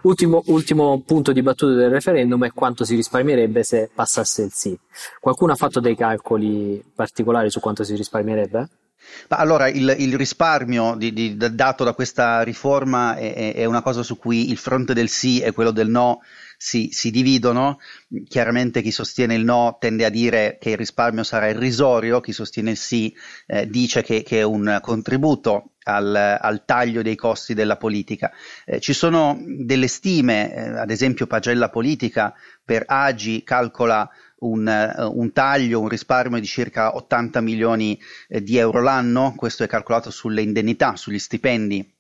Ultimo, 0.06 0.40
ultimo, 0.46 1.02
punto 1.04 1.32
di 1.32 1.42
battuta 1.42 1.74
del 1.74 1.90
referendum 1.90 2.44
è 2.44 2.52
quanto 2.52 2.84
si 2.84 2.94
risparmierebbe 2.94 3.64
se 3.64 3.90
passasse 3.92 4.42
il 4.42 4.52
sì. 4.52 4.78
Qualcuno 5.18 5.50
ha 5.50 5.56
fatto 5.56 5.80
dei 5.80 5.96
calcoli 5.96 6.80
particolari 6.94 7.50
su 7.50 7.58
quanto 7.58 7.82
si 7.82 7.96
risparmierebbe? 7.96 8.68
Ma 9.28 9.36
allora 9.36 9.68
il, 9.68 9.96
il 9.98 10.16
risparmio 10.16 10.94
di, 10.96 11.12
di, 11.12 11.36
dato 11.36 11.82
da 11.82 11.92
questa 11.92 12.42
riforma 12.42 13.16
è, 13.16 13.54
è, 13.54 13.64
una 13.64 13.82
cosa 13.82 14.04
su 14.04 14.16
cui 14.16 14.50
il 14.50 14.58
fronte 14.58 14.94
del 14.94 15.08
sì 15.08 15.40
e 15.40 15.50
quello 15.50 15.72
del 15.72 15.88
no 15.88 16.20
si, 16.56 16.88
si, 16.92 17.10
dividono. 17.10 17.78
Chiaramente 18.28 18.82
chi 18.82 18.90
sostiene 18.90 19.34
il 19.34 19.44
no 19.44 19.76
tende 19.80 20.04
a 20.04 20.10
dire 20.10 20.58
che 20.60 20.70
il 20.70 20.76
risparmio 20.76 21.22
sarà 21.22 21.48
irrisorio, 21.48 22.20
chi 22.20 22.32
sostiene 22.32 22.70
il 22.70 22.76
sì 22.76 23.14
eh, 23.46 23.68
dice 23.68 24.02
che, 24.02 24.22
che, 24.22 24.38
è 24.38 24.42
un 24.42 24.78
contributo 24.82 25.72
al, 25.84 26.14
al, 26.14 26.64
taglio 26.64 27.02
dei 27.02 27.16
costi 27.16 27.54
della 27.54 27.76
politica. 27.76 28.30
Eh, 28.64 28.80
ci 28.80 28.92
sono 28.92 29.38
delle 29.44 29.88
stime, 29.88 30.54
eh, 30.54 30.68
ad 30.78 30.90
esempio 30.90 31.26
Pagella 31.26 31.70
Politica 31.70 32.34
per 32.64 32.84
Agi 32.86 33.42
calcola 33.42 34.08
un, 34.38 35.10
un, 35.14 35.32
taglio, 35.32 35.80
un 35.80 35.88
risparmio 35.88 36.38
di 36.38 36.46
circa 36.46 36.94
80 36.94 37.40
milioni 37.40 37.98
eh, 38.28 38.42
di 38.42 38.56
euro 38.58 38.82
l'anno, 38.82 39.34
questo 39.36 39.64
è 39.64 39.66
calcolato 39.66 40.10
sulle 40.10 40.42
indennità, 40.42 40.96
sugli 40.96 41.18
stipendi 41.18 41.94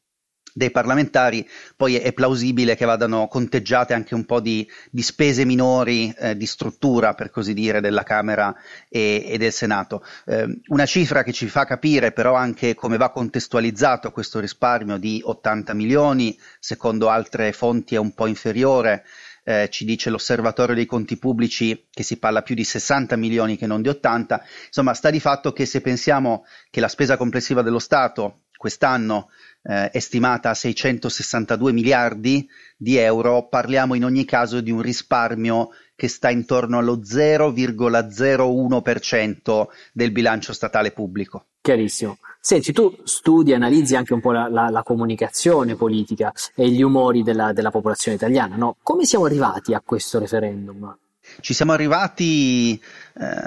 dei 0.56 0.70
parlamentari, 0.70 1.46
poi 1.76 1.96
è 1.96 2.14
plausibile 2.14 2.76
che 2.76 2.86
vadano 2.86 3.28
conteggiate 3.28 3.92
anche 3.92 4.14
un 4.14 4.24
po' 4.24 4.40
di, 4.40 4.66
di 4.90 5.02
spese 5.02 5.44
minori 5.44 6.10
eh, 6.16 6.34
di 6.34 6.46
struttura, 6.46 7.12
per 7.12 7.28
così 7.28 7.52
dire, 7.52 7.82
della 7.82 8.04
Camera 8.04 8.56
e, 8.88 9.22
e 9.26 9.36
del 9.36 9.52
Senato. 9.52 10.02
Eh, 10.24 10.60
una 10.68 10.86
cifra 10.86 11.22
che 11.22 11.32
ci 11.34 11.46
fa 11.48 11.66
capire 11.66 12.12
però 12.12 12.32
anche 12.32 12.74
come 12.74 12.96
va 12.96 13.10
contestualizzato 13.10 14.10
questo 14.12 14.40
risparmio 14.40 14.96
di 14.96 15.20
80 15.22 15.74
milioni, 15.74 16.38
secondo 16.58 17.10
altre 17.10 17.52
fonti 17.52 17.94
è 17.94 17.98
un 17.98 18.14
po' 18.14 18.26
inferiore, 18.26 19.04
eh, 19.44 19.68
ci 19.70 19.84
dice 19.84 20.08
l'osservatorio 20.08 20.74
dei 20.74 20.86
conti 20.86 21.18
pubblici 21.18 21.86
che 21.90 22.02
si 22.02 22.18
parla 22.18 22.40
più 22.40 22.54
di 22.54 22.64
60 22.64 23.14
milioni 23.16 23.58
che 23.58 23.66
non 23.66 23.82
di 23.82 23.90
80, 23.90 24.42
insomma 24.68 24.94
sta 24.94 25.10
di 25.10 25.20
fatto 25.20 25.52
che 25.52 25.66
se 25.66 25.82
pensiamo 25.82 26.46
che 26.70 26.80
la 26.80 26.88
spesa 26.88 27.18
complessiva 27.18 27.60
dello 27.60 27.78
Stato 27.78 28.44
quest'anno 28.56 29.28
eh, 29.66 29.90
è 29.90 29.98
stimata 29.98 30.50
a 30.50 30.54
662 30.54 31.72
miliardi 31.72 32.48
di 32.76 32.94
euro, 32.96 33.48
parliamo 33.48 33.94
in 33.94 34.04
ogni 34.04 34.24
caso 34.24 34.60
di 34.60 34.70
un 34.70 34.80
risparmio 34.80 35.70
che 35.96 36.06
sta 36.08 36.30
intorno 36.30 36.78
allo 36.78 36.98
0,01% 36.98 39.66
del 39.92 40.12
bilancio 40.12 40.52
statale 40.52 40.92
pubblico. 40.92 41.46
Chiarissimo. 41.62 42.18
Senti, 42.38 42.72
tu 42.72 42.96
studi, 43.02 43.54
analizzi 43.54 43.96
anche 43.96 44.14
un 44.14 44.20
po' 44.20 44.30
la, 44.30 44.48
la, 44.48 44.68
la 44.68 44.84
comunicazione 44.84 45.74
politica 45.74 46.32
e 46.54 46.68
gli 46.68 46.82
umori 46.82 47.24
della, 47.24 47.52
della 47.52 47.72
popolazione 47.72 48.16
italiana, 48.16 48.54
no? 48.54 48.76
Come 48.82 49.04
siamo 49.04 49.24
arrivati 49.24 49.74
a 49.74 49.82
questo 49.84 50.20
referendum? 50.20 50.96
Ci 51.40 51.54
siamo 51.54 51.72
arrivati 51.72 52.74
eh, 52.74 52.80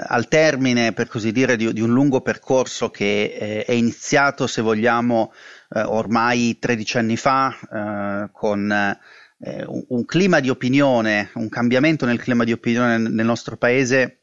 al 0.06 0.28
termine, 0.28 0.92
per 0.92 1.08
così 1.08 1.32
dire, 1.32 1.56
di, 1.56 1.72
di 1.72 1.80
un 1.80 1.88
lungo 1.90 2.20
percorso 2.20 2.90
che 2.90 3.36
eh, 3.38 3.64
è 3.64 3.72
iniziato, 3.72 4.46
se 4.46 4.60
vogliamo, 4.60 5.32
eh, 5.72 5.82
ormai 5.82 6.58
13 6.58 6.98
anni 6.98 7.16
fa, 7.16 7.56
eh, 7.72 8.30
con 8.32 8.70
eh, 8.70 9.64
un, 9.66 10.04
clima 10.04 10.40
di 10.40 10.50
opinione, 10.50 11.30
un 11.34 11.48
cambiamento 11.48 12.04
nel 12.06 12.20
clima 12.20 12.44
di 12.44 12.52
opinione 12.52 12.98
nel 12.98 13.24
nostro 13.24 13.56
paese 13.56 14.20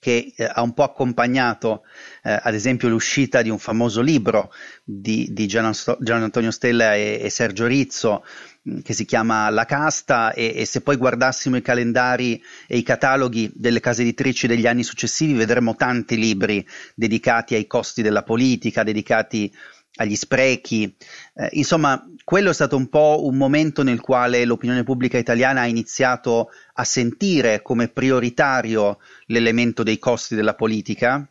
che 0.00 0.32
eh, 0.34 0.44
ha 0.44 0.62
un 0.62 0.72
po' 0.72 0.82
accompagnato 0.82 1.82
eh, 2.22 2.36
ad 2.42 2.54
esempio 2.54 2.88
l'uscita 2.88 3.42
di 3.42 3.50
un 3.50 3.58
famoso 3.58 4.00
libro 4.00 4.50
di, 4.82 5.28
di 5.30 5.46
Gian, 5.46 5.72
Gian, 6.00 6.22
Antonio 6.22 6.50
Stella 6.50 6.94
e, 6.94 7.20
e, 7.22 7.28
Sergio 7.28 7.66
Rizzo 7.66 8.24
mm, 8.68 8.80
che 8.80 8.94
si 8.94 9.04
chiama 9.04 9.50
La 9.50 9.66
casta 9.66 10.32
e, 10.32 10.54
e, 10.56 10.64
se 10.64 10.80
poi 10.80 10.96
guardassimo 10.96 11.56
i 11.56 11.62
calendari 11.62 12.42
e 12.66 12.78
i 12.78 12.82
cataloghi 12.82 13.50
delle 13.54 13.80
case 13.80 14.00
editrici 14.00 14.46
degli 14.46 14.66
anni 14.66 14.82
successivi 14.84 15.34
vedremo 15.34 15.76
tanti 15.76 16.16
libri 16.16 16.66
dedicati 16.94 17.54
ai 17.54 17.66
costi 17.66 18.00
della 18.00 18.22
politica, 18.22 18.82
dedicati 18.82 19.52
agli 19.96 20.16
sprechi. 20.16 20.94
Eh, 21.34 21.48
insomma, 21.52 22.04
quello 22.24 22.50
è 22.50 22.54
stato 22.54 22.76
un 22.76 22.88
po' 22.88 23.20
un 23.24 23.36
momento 23.36 23.82
nel 23.82 24.00
quale 24.00 24.44
l'opinione 24.44 24.84
pubblica 24.84 25.18
italiana 25.18 25.62
ha 25.62 25.66
iniziato 25.66 26.50
a 26.74 26.84
sentire 26.84 27.62
come 27.62 27.88
prioritario 27.88 28.98
l'elemento 29.26 29.82
dei 29.82 29.98
costi 29.98 30.34
della 30.34 30.54
politica. 30.54 31.28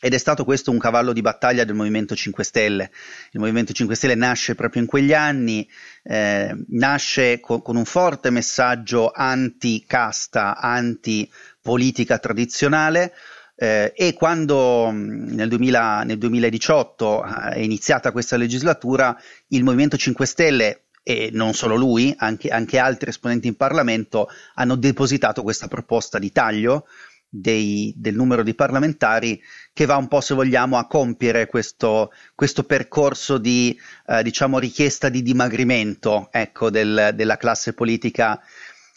Ed 0.00 0.12
è 0.12 0.18
stato 0.18 0.44
questo 0.44 0.70
un 0.70 0.78
cavallo 0.78 1.14
di 1.14 1.22
battaglia 1.22 1.64
del 1.64 1.76
Movimento 1.76 2.14
5 2.14 2.44
Stelle. 2.44 2.90
Il 3.30 3.40
Movimento 3.40 3.72
5 3.72 3.94
Stelle 3.94 4.14
nasce 4.14 4.54
proprio 4.54 4.82
in 4.82 4.88
quegli 4.88 5.14
anni, 5.14 5.66
eh, 6.02 6.54
nasce 6.68 7.40
con, 7.40 7.62
con 7.62 7.76
un 7.76 7.86
forte 7.86 8.28
messaggio 8.28 9.10
anti-casta, 9.14 10.58
anti-politica 10.58 12.18
tradizionale, 12.18 13.14
eh, 13.56 13.92
e 13.94 14.12
quando 14.14 14.90
nel, 14.92 15.48
2000, 15.48 16.02
nel 16.02 16.18
2018 16.18 17.24
eh, 17.24 17.28
è 17.54 17.58
iniziata 17.58 18.12
questa 18.12 18.36
legislatura, 18.36 19.16
il 19.48 19.62
Movimento 19.62 19.96
5 19.96 20.26
Stelle 20.26 20.84
e 21.02 21.28
non 21.32 21.52
solo 21.52 21.76
lui, 21.76 22.14
anche, 22.16 22.48
anche, 22.48 22.78
altri 22.78 23.10
esponenti 23.10 23.46
in 23.46 23.56
Parlamento 23.56 24.28
hanno 24.54 24.74
depositato 24.74 25.42
questa 25.42 25.68
proposta 25.68 26.18
di 26.18 26.32
taglio 26.32 26.86
dei, 27.28 27.92
del 27.96 28.14
numero 28.14 28.42
di 28.42 28.54
parlamentari 28.54 29.40
che 29.72 29.86
va 29.86 29.96
un 29.96 30.08
po', 30.08 30.20
se 30.20 30.34
vogliamo, 30.34 30.78
a 30.78 30.86
compiere 30.86 31.46
questo, 31.46 32.10
questo 32.34 32.64
percorso 32.64 33.38
di 33.38 33.78
eh, 34.06 34.22
diciamo, 34.22 34.58
richiesta 34.58 35.08
di 35.08 35.22
dimagrimento 35.22 36.28
ecco, 36.30 36.70
del, 36.70 37.10
della 37.14 37.36
classe 37.36 37.74
politica 37.74 38.40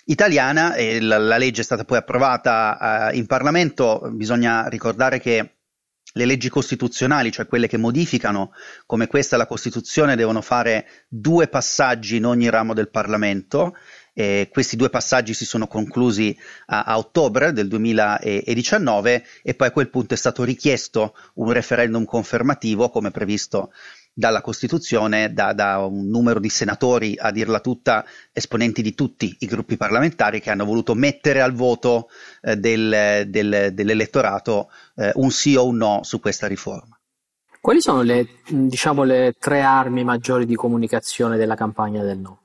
italiana 0.08 0.74
e 0.76 1.00
la, 1.02 1.18
la 1.18 1.38
legge 1.38 1.62
è 1.62 1.64
stata 1.64 1.86
poi 1.86 1.98
approvata 1.98 3.10
uh, 3.12 3.16
in 3.16 3.26
Parlamento. 3.26 4.10
Bisogna 4.12 4.68
ricordare 4.68 5.20
che 5.20 5.58
le 6.14 6.26
leggi 6.26 6.50
costituzionali, 6.50 7.32
cioè 7.32 7.48
quelle 7.48 7.68
che 7.68 7.78
modificano 7.78 8.52
come 8.86 9.08
questa 9.08 9.38
la 9.38 9.46
Costituzione, 9.46 10.16
devono 10.16 10.42
fare 10.42 10.88
due 11.08 11.48
passaggi 11.48 12.18
in 12.18 12.26
ogni 12.26 12.50
ramo 12.50 12.74
del 12.74 12.90
Parlamento. 12.90 13.76
Eh, 14.14 14.50
questi 14.52 14.76
due 14.76 14.90
passaggi 14.90 15.36
si 15.36 15.46
sono 15.46 15.68
conclusi 15.68 16.36
a, 16.68 16.84
a, 16.84 16.98
ottobre 16.98 17.54
del 17.54 17.68
2019 17.68 19.24
e 19.44 19.54
poi 19.54 19.68
a 19.68 19.72
quel 19.72 19.92
punto 19.92 20.16
è 20.16 20.18
stato 20.18 20.44
richiesto 20.44 21.14
un 21.36 21.52
referendum 21.52 22.04
confermativo 22.04 22.90
come 22.90 23.12
previsto 23.12 23.72
dalla 24.18 24.42
Costituzione, 24.42 25.32
da, 25.32 25.54
da, 25.54 25.78
un 25.78 26.08
numero 26.08 26.40
di 26.40 26.50
senatori, 26.50 27.16
a 27.20 27.30
dirla 27.30 27.60
tutta, 27.60 28.04
esponenti 28.34 28.82
di 28.82 28.96
tutti 28.96 29.36
i 29.42 29.46
gruppi 29.46 29.78
parlamentari 29.78 30.42
che 30.42 30.50
hanno 30.50 30.66
voluto 30.66 30.96
mettere 30.96 31.40
al 31.40 31.54
voto 31.54 32.10
eh, 32.42 32.56
del, 32.56 33.26
del, 33.28 33.70
dell'elettorato 33.74 34.72
eh, 34.96 35.12
un 35.16 35.30
sì 35.30 35.56
o 35.56 35.68
un 35.68 35.78
no 35.78 36.00
su 36.02 36.20
questa 36.20 36.48
riforma. 36.48 37.00
Quali 37.62 37.80
sono 37.80 38.02
le, 38.02 38.28
diciamo, 38.48 39.04
le 39.04 39.36
tre 39.38 39.62
armi 39.62 40.04
maggiori 40.04 40.48
di 40.48 40.56
comunicazione 40.56 41.38
della 41.38 41.56
campagna 41.56 42.02
del 42.02 42.18
no? 42.18 42.42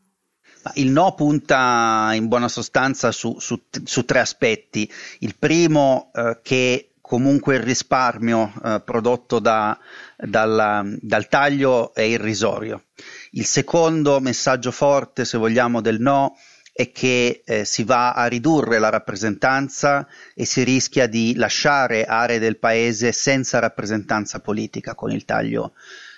Il 0.75 0.91
no 0.91 1.15
punta 1.15 2.11
in 2.13 2.29
buona 2.29 2.49
sostanza 2.49 3.13
su, 3.13 3.39
su, 3.39 3.59
su 3.83 4.05
tre 4.05 4.21
aspetti. 4.21 4.91
Il 5.21 5.37
primo 5.39 6.11
eh, 6.13 6.39
che 6.43 6.92
comunque 7.13 7.57
il 7.57 7.61
risparmio 7.61 8.51
eh, 8.65 8.81
prodotto 8.83 9.39
da, 9.39 9.79
dalla, 10.17 10.83
dal 10.99 11.29
taglio 11.29 11.93
è 11.93 12.01
irrisorio. 12.01 12.85
Il 13.33 13.45
secondo 13.45 14.19
messaggio 14.19 14.71
forte, 14.71 15.27
se 15.27 15.37
vogliamo, 15.37 15.83
del 15.83 16.01
no 16.01 16.39
è 16.73 16.91
che 16.91 17.43
eh, 17.45 17.67
si 17.67 17.85
va 17.85 18.13
a 18.13 18.25
ridurre 18.29 18.79
la 18.79 18.89
rappresentanza 18.89 20.09
e 20.35 20.47
si 20.47 20.63
rischia 20.63 21.07
di 21.07 21.35
lasciare 21.35 22.07
aree 22.07 22.39
del 22.39 22.57
paese 22.57 23.13
senza 23.13 23.59
rappresentanza 23.59 24.41
politica 24.41 24.95
con 24.95 25.11
il 25.11 25.27
taglio 25.27 25.75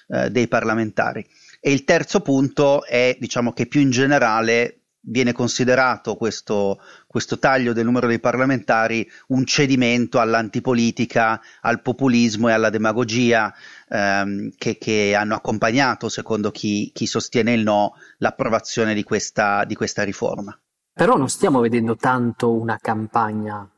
eh, 0.07 0.31
dei 0.31 0.47
parlamentari. 0.47 1.27
E 1.59 1.73
il 1.73 1.83
terzo 1.83 2.21
punto 2.21 2.85
è, 2.85 3.17
diciamo 3.19 3.53
che 3.53 3.67
più 3.67 3.81
in 3.81 3.91
generale 3.91 4.84
viene 5.05 5.33
considerato 5.33 6.17
questo, 6.17 6.81
questo, 7.07 7.39
taglio 7.39 7.73
del 7.73 7.85
numero 7.85 8.07
dei 8.07 8.21
parlamentari 8.21 9.09
un 9.29 9.45
cedimento 9.45 10.19
all'antipolitica, 10.19 11.41
al 11.61 11.83
populismo 11.83 12.49
e 12.49 12.53
alla 12.53 12.71
demagogia 12.71 13.53
ehm, 13.89 14.53
che, 14.57 14.79
che, 14.79 15.15
hanno 15.15 15.35
accompagnato, 15.35 16.09
secondo 16.09 16.51
chi, 16.51 16.91
chi, 16.95 17.07
sostiene 17.07 17.53
il 17.53 17.63
no, 17.63 17.95
l'approvazione 18.19 18.95
di 18.95 19.03
questa, 19.03 19.65
di 19.65 19.75
questa 19.75 20.03
riforma. 20.03 20.59
Però 20.93 21.17
non 21.17 21.29
stiamo 21.29 21.61
vedendo 21.61 21.97
tanto 21.97 22.53
una 22.53 22.79
campagna 22.81 23.69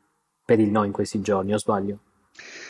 per 0.45 0.59
il 0.59 0.69
no 0.69 0.83
in 0.83 0.91
questi 0.91 1.19
giorni, 1.21 1.53
o 1.53 1.57
sbaglio? 1.57 1.99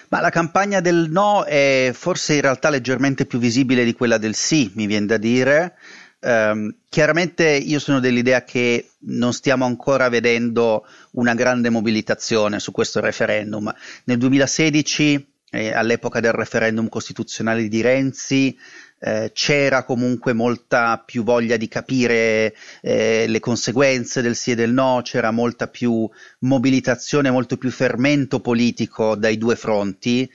Ma 0.09 0.21
la 0.21 0.29
campagna 0.29 0.79
del 0.79 1.07
no 1.09 1.43
è 1.43 1.91
forse 1.93 2.35
in 2.35 2.41
realtà 2.41 2.69
leggermente 2.69 3.25
più 3.25 3.39
visibile 3.39 3.83
di 3.83 3.93
quella 3.93 4.17
del 4.17 4.35
sì, 4.35 4.71
mi 4.75 4.85
viene 4.85 5.05
da 5.05 5.17
dire. 5.17 5.75
Um, 6.19 6.75
chiaramente 6.89 7.47
io 7.47 7.77
sono 7.77 7.99
dell'idea 7.99 8.43
che 8.43 8.89
non 9.01 9.33
stiamo 9.33 9.65
ancora 9.65 10.09
vedendo 10.09 10.83
una 11.11 11.35
grande 11.35 11.69
mobilitazione 11.69 12.59
su 12.59 12.71
questo 12.71 12.99
referendum. 12.99 13.71
Nel 14.05 14.17
2016, 14.17 15.33
eh, 15.51 15.73
all'epoca 15.73 16.19
del 16.19 16.31
referendum 16.31 16.89
costituzionale 16.89 17.67
di 17.67 17.81
Renzi, 17.81 18.57
eh, 18.99 19.29
c'era 19.31 19.83
comunque 19.83 20.33
molta 20.33 21.03
più 21.05 21.23
voglia 21.23 21.55
di 21.55 21.67
capire 21.67 22.55
eh, 22.81 23.25
le 23.27 23.39
conseguenze 23.39 24.23
del 24.23 24.35
sì 24.35 24.51
e 24.51 24.55
del 24.55 24.73
no, 24.73 25.01
c'era 25.03 25.29
molta 25.29 25.67
più 25.67 26.09
mobilitazione, 26.39 27.29
molto 27.29 27.57
più 27.57 27.69
fermento 27.69 28.39
politico 28.39 29.15
dai 29.15 29.37
due 29.37 29.55
fronti. 29.55 30.29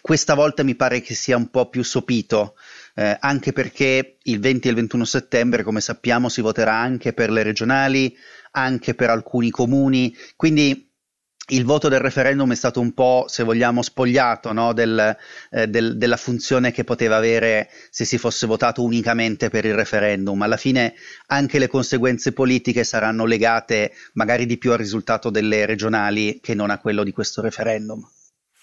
Questa 0.00 0.34
volta 0.34 0.62
mi 0.62 0.76
pare 0.76 1.00
che 1.00 1.14
sia 1.14 1.36
un 1.36 1.50
po' 1.50 1.68
più 1.68 1.82
sopito 1.82 2.54
eh, 2.98 3.16
anche 3.20 3.52
perché 3.52 4.16
il 4.22 4.40
20 4.40 4.66
e 4.66 4.70
il 4.70 4.76
21 4.76 5.04
settembre, 5.04 5.62
come 5.62 5.80
sappiamo, 5.80 6.30
si 6.30 6.40
voterà 6.40 6.74
anche 6.74 7.12
per 7.12 7.30
le 7.30 7.42
regionali, 7.42 8.16
anche 8.52 8.94
per 8.94 9.10
alcuni 9.10 9.50
comuni, 9.50 10.16
quindi 10.34 10.86
il 11.50 11.64
voto 11.64 11.88
del 11.88 12.00
referendum 12.00 12.50
è 12.50 12.56
stato 12.56 12.80
un 12.80 12.92
po', 12.92 13.26
se 13.28 13.44
vogliamo, 13.44 13.82
spogliato 13.82 14.52
no? 14.52 14.72
del, 14.72 15.16
eh, 15.50 15.68
del, 15.68 15.96
della 15.96 16.16
funzione 16.16 16.72
che 16.72 16.82
poteva 16.82 17.16
avere 17.16 17.68
se 17.90 18.04
si 18.04 18.18
fosse 18.18 18.46
votato 18.46 18.82
unicamente 18.82 19.48
per 19.50 19.64
il 19.64 19.74
referendum. 19.74 20.40
Alla 20.42 20.56
fine 20.56 20.94
anche 21.26 21.58
le 21.58 21.68
conseguenze 21.68 22.32
politiche 22.32 22.82
saranno 22.82 23.26
legate 23.26 23.92
magari 24.14 24.46
di 24.46 24.58
più 24.58 24.72
al 24.72 24.78
risultato 24.78 25.30
delle 25.30 25.66
regionali 25.66 26.40
che 26.40 26.54
non 26.54 26.70
a 26.70 26.78
quello 26.78 27.04
di 27.04 27.12
questo 27.12 27.42
referendum. 27.42 28.04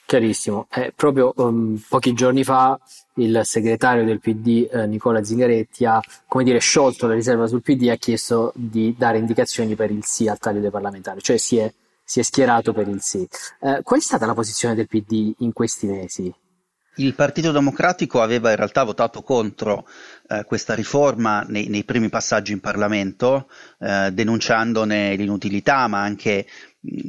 Chiarissimo. 0.06 0.68
Eh, 0.72 0.94
proprio 0.96 1.34
um, 1.38 1.82
pochi 1.88 2.14
giorni 2.14 2.44
fa 2.44 2.80
il 3.16 3.42
segretario 3.44 4.04
del 4.04 4.20
PD 4.20 4.68
eh, 4.72 4.86
Nicola 4.86 5.24
Zingaretti 5.24 5.86
ha 5.86 6.00
come 6.28 6.44
dire, 6.44 6.60
sciolto 6.60 7.08
la 7.08 7.14
riserva 7.14 7.48
sul 7.48 7.62
PD 7.62 7.84
e 7.84 7.92
ha 7.92 7.96
chiesto 7.96 8.52
di 8.56 8.96
dare 8.98 9.18
indicazioni 9.18 9.76
per 9.76 9.92
il 9.92 10.04
sì 10.04 10.28
al 10.28 10.40
taglio 10.40 10.60
dei 10.60 10.72
parlamentari, 10.72 11.22
cioè 11.22 11.38
si 11.38 11.58
è 11.58 11.72
si 12.04 12.20
è 12.20 12.24
schierato 12.24 12.74
per 12.74 12.88
il 12.88 13.02
sì. 13.02 13.28
Eh, 13.62 13.80
qual 13.82 14.00
è 14.00 14.04
stata 14.04 14.26
la 14.26 14.34
posizione 14.34 14.76
del 14.76 14.88
PD 14.88 15.34
in 15.40 15.54
questi 15.54 15.88
mesi? 15.88 16.34
Il 16.98 17.16
Partito 17.16 17.52
Democratico 17.52 18.22
aveva 18.22 18.52
in 18.52 18.56
realtà 18.56 18.84
votato 18.84 19.24
contro 19.24 19.88
eh, 20.28 20.44
questa 20.46 20.76
riforma 20.76 21.42
nei, 21.42 21.68
nei, 21.68 21.84
primi 21.86 22.10
passaggi 22.10 22.52
in 22.52 22.60
Parlamento, 22.60 23.50
eh, 23.80 24.12
denunciandone 24.12 25.16
l'inutilità, 25.16 25.88
ma 25.88 26.02
anche 26.02 26.46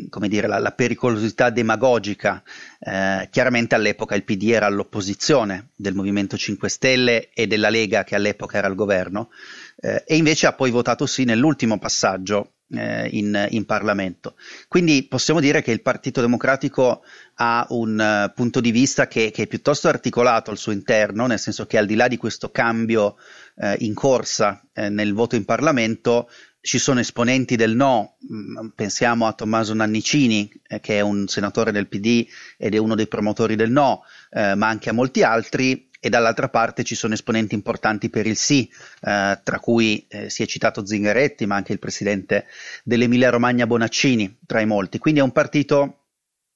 come 0.08 0.28
dire, 0.28 0.46
la, 0.46 0.58
la 0.58 0.72
pericolosità 0.72 1.50
demagogica. 1.50 2.42
Eh, 2.78 3.28
chiaramente 3.30 3.74
all'epoca 3.74 4.14
il 4.14 4.24
PD 4.24 4.50
era 4.50 4.66
all'opposizione 4.66 5.68
del 5.74 5.94
Movimento 5.94 6.36
5 6.36 6.68
Stelle 6.68 7.30
e 7.32 7.46
della 7.46 7.70
Lega 7.70 8.04
che 8.04 8.14
all'epoca 8.14 8.58
era 8.58 8.66
al 8.66 8.74
governo 8.74 9.30
eh, 9.76 10.04
e 10.06 10.16
invece 10.16 10.46
ha 10.46 10.52
poi 10.52 10.70
votato 10.70 11.06
sì 11.06 11.24
nell'ultimo 11.24 11.78
passaggio 11.78 12.52
eh, 12.76 13.08
in, 13.12 13.46
in, 13.50 13.64
Parlamento. 13.66 14.36
Quindi 14.68 15.04
possiamo 15.04 15.40
dire 15.40 15.62
che 15.62 15.70
il 15.70 15.82
Partito 15.82 16.20
Democratico 16.20 17.02
ha 17.36 17.66
un 17.70 18.26
uh, 18.28 18.32
punto 18.34 18.60
di 18.60 18.70
vista 18.70 19.06
che, 19.08 19.30
che, 19.30 19.42
è 19.42 19.46
piuttosto 19.46 19.88
articolato 19.88 20.50
al 20.50 20.58
suo 20.58 20.72
interno, 20.72 21.26
nel 21.26 21.38
senso 21.38 21.66
che 21.66 21.78
al 21.78 21.86
di 21.86 21.94
là 21.94 22.08
di 22.08 22.16
questo 22.16 22.50
cambio 22.50 23.16
eh, 23.56 23.76
in 23.80 23.94
corsa 23.94 24.62
eh, 24.72 24.88
nel 24.88 25.12
voto 25.14 25.36
in 25.36 25.44
Parlamento, 25.44 26.28
ci 26.64 26.78
sono 26.78 27.00
esponenti 27.00 27.56
del 27.56 27.76
no, 27.76 28.16
mm, 28.32 28.68
pensiamo 28.74 29.26
a 29.26 29.34
Tommaso 29.34 29.74
Nannicini, 29.74 30.50
eh, 30.66 30.80
che 30.80 30.96
è 30.96 31.00
un 31.00 31.28
senatore 31.28 31.72
del 31.72 31.88
PD 31.88 32.26
ed 32.56 32.74
è 32.74 32.78
uno 32.78 32.94
dei 32.94 33.06
promotori 33.06 33.54
del 33.54 33.70
no, 33.70 34.02
eh, 34.30 34.54
ma 34.54 34.68
anche 34.68 34.88
a 34.88 34.94
molti 34.94 35.22
altri, 35.22 35.90
e 36.04 36.10
dall'altra 36.10 36.50
parte 36.50 36.84
ci 36.84 36.94
sono 36.94 37.14
esponenti 37.14 37.54
importanti 37.54 38.10
per 38.10 38.26
il 38.26 38.36
sì, 38.36 38.70
eh, 39.00 39.40
tra 39.42 39.58
cui 39.58 40.04
eh, 40.06 40.28
si 40.28 40.42
è 40.42 40.46
citato 40.46 40.84
Zingaretti, 40.84 41.46
ma 41.46 41.56
anche 41.56 41.72
il 41.72 41.78
presidente 41.78 42.44
dell'Emilia 42.82 43.30
Romagna 43.30 43.66
Bonaccini, 43.66 44.40
tra 44.44 44.60
i 44.60 44.66
molti. 44.66 44.98
Quindi 44.98 45.20
è 45.20 45.22
un 45.22 45.32
partito 45.32 46.00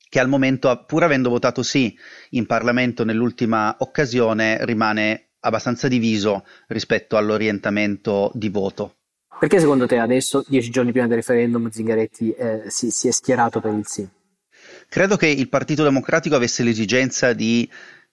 che 0.07 0.21
al 0.21 0.29
momento, 0.29 0.85
pur 0.85 1.03
avendo 1.03 1.31
votato 1.31 1.63
sì 1.63 1.97
in 2.33 2.45
Parlamento 2.45 3.05
nell'ultima 3.05 3.75
occasione, 3.79 4.63
rimane 4.67 5.31
abbastanza 5.41 5.89
diviso 5.89 6.45
rispetto 6.67 7.17
all'orientamento 7.17 8.31
di 8.35 8.51
voto. 8.51 8.97
Perché 9.41 9.61
secondo 9.61 9.87
te 9.87 9.97
adesso, 9.97 10.45
dieci 10.47 10.69
giorni 10.69 10.91
prima 10.91 11.07
del 11.07 11.17
referendum, 11.17 11.71
Zingaretti 11.71 12.33
eh, 12.33 12.65
si, 12.67 12.91
si 12.91 13.09
è 13.09 13.13
schierato 13.13 13.63
per 13.63 13.73
il 13.73 13.87
sì? 13.87 14.07
Credo 14.91 15.17
che 15.17 15.27
il 15.27 15.49
Partito 15.49 15.83
Democratico 15.83 16.35
avesse 16.35 16.63
l'esigenza 16.63 17.33
di 17.33 17.69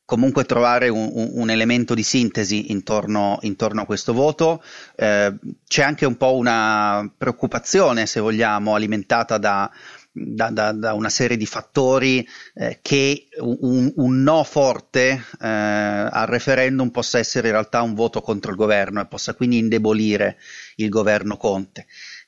comunque 0.05 0.45
trovare 0.45 0.87
un, 0.87 1.09
un, 1.11 1.49
elemento 1.49 1.95
di 1.95 2.03
sintesi 2.03 2.71
intorno, 2.71 3.39
intorno 3.41 3.81
a 3.81 3.85
questo 3.85 4.13
voto. 4.13 4.63
Eh, 4.95 5.33
c'è 5.67 5.83
anche 5.83 6.05
un 6.05 6.15
po' 6.15 6.35
una 6.35 7.11
preoccupazione, 7.17 8.05
se 8.05 8.19
vogliamo, 8.19 8.75
alimentata 8.75 9.39
da, 9.39 9.69
da, 10.11 10.49
da, 10.51 10.71
da 10.71 10.93
una 10.93 11.09
serie 11.09 11.35
di 11.35 11.45
fattori 11.45 12.25
eh, 12.53 12.79
che 12.81 13.27
un, 13.39 13.91
un, 13.95 14.23
no 14.23 14.43
forte 14.43 15.25
eh, 15.41 15.47
al 15.47 16.27
referendum 16.27 16.89
possa 16.89 17.17
essere 17.17 17.47
in 17.47 17.53
realtà 17.53 17.81
un 17.81 17.95
voto 17.95 18.21
contro 18.21 18.51
il 18.51 18.57
governo 18.57 19.01
e 19.01 19.07
possa 19.07 19.33
quindi 19.33 19.57
indebolire 19.57 20.37
il 20.75 20.89
governo 20.89 21.35
Conte. 21.35 21.87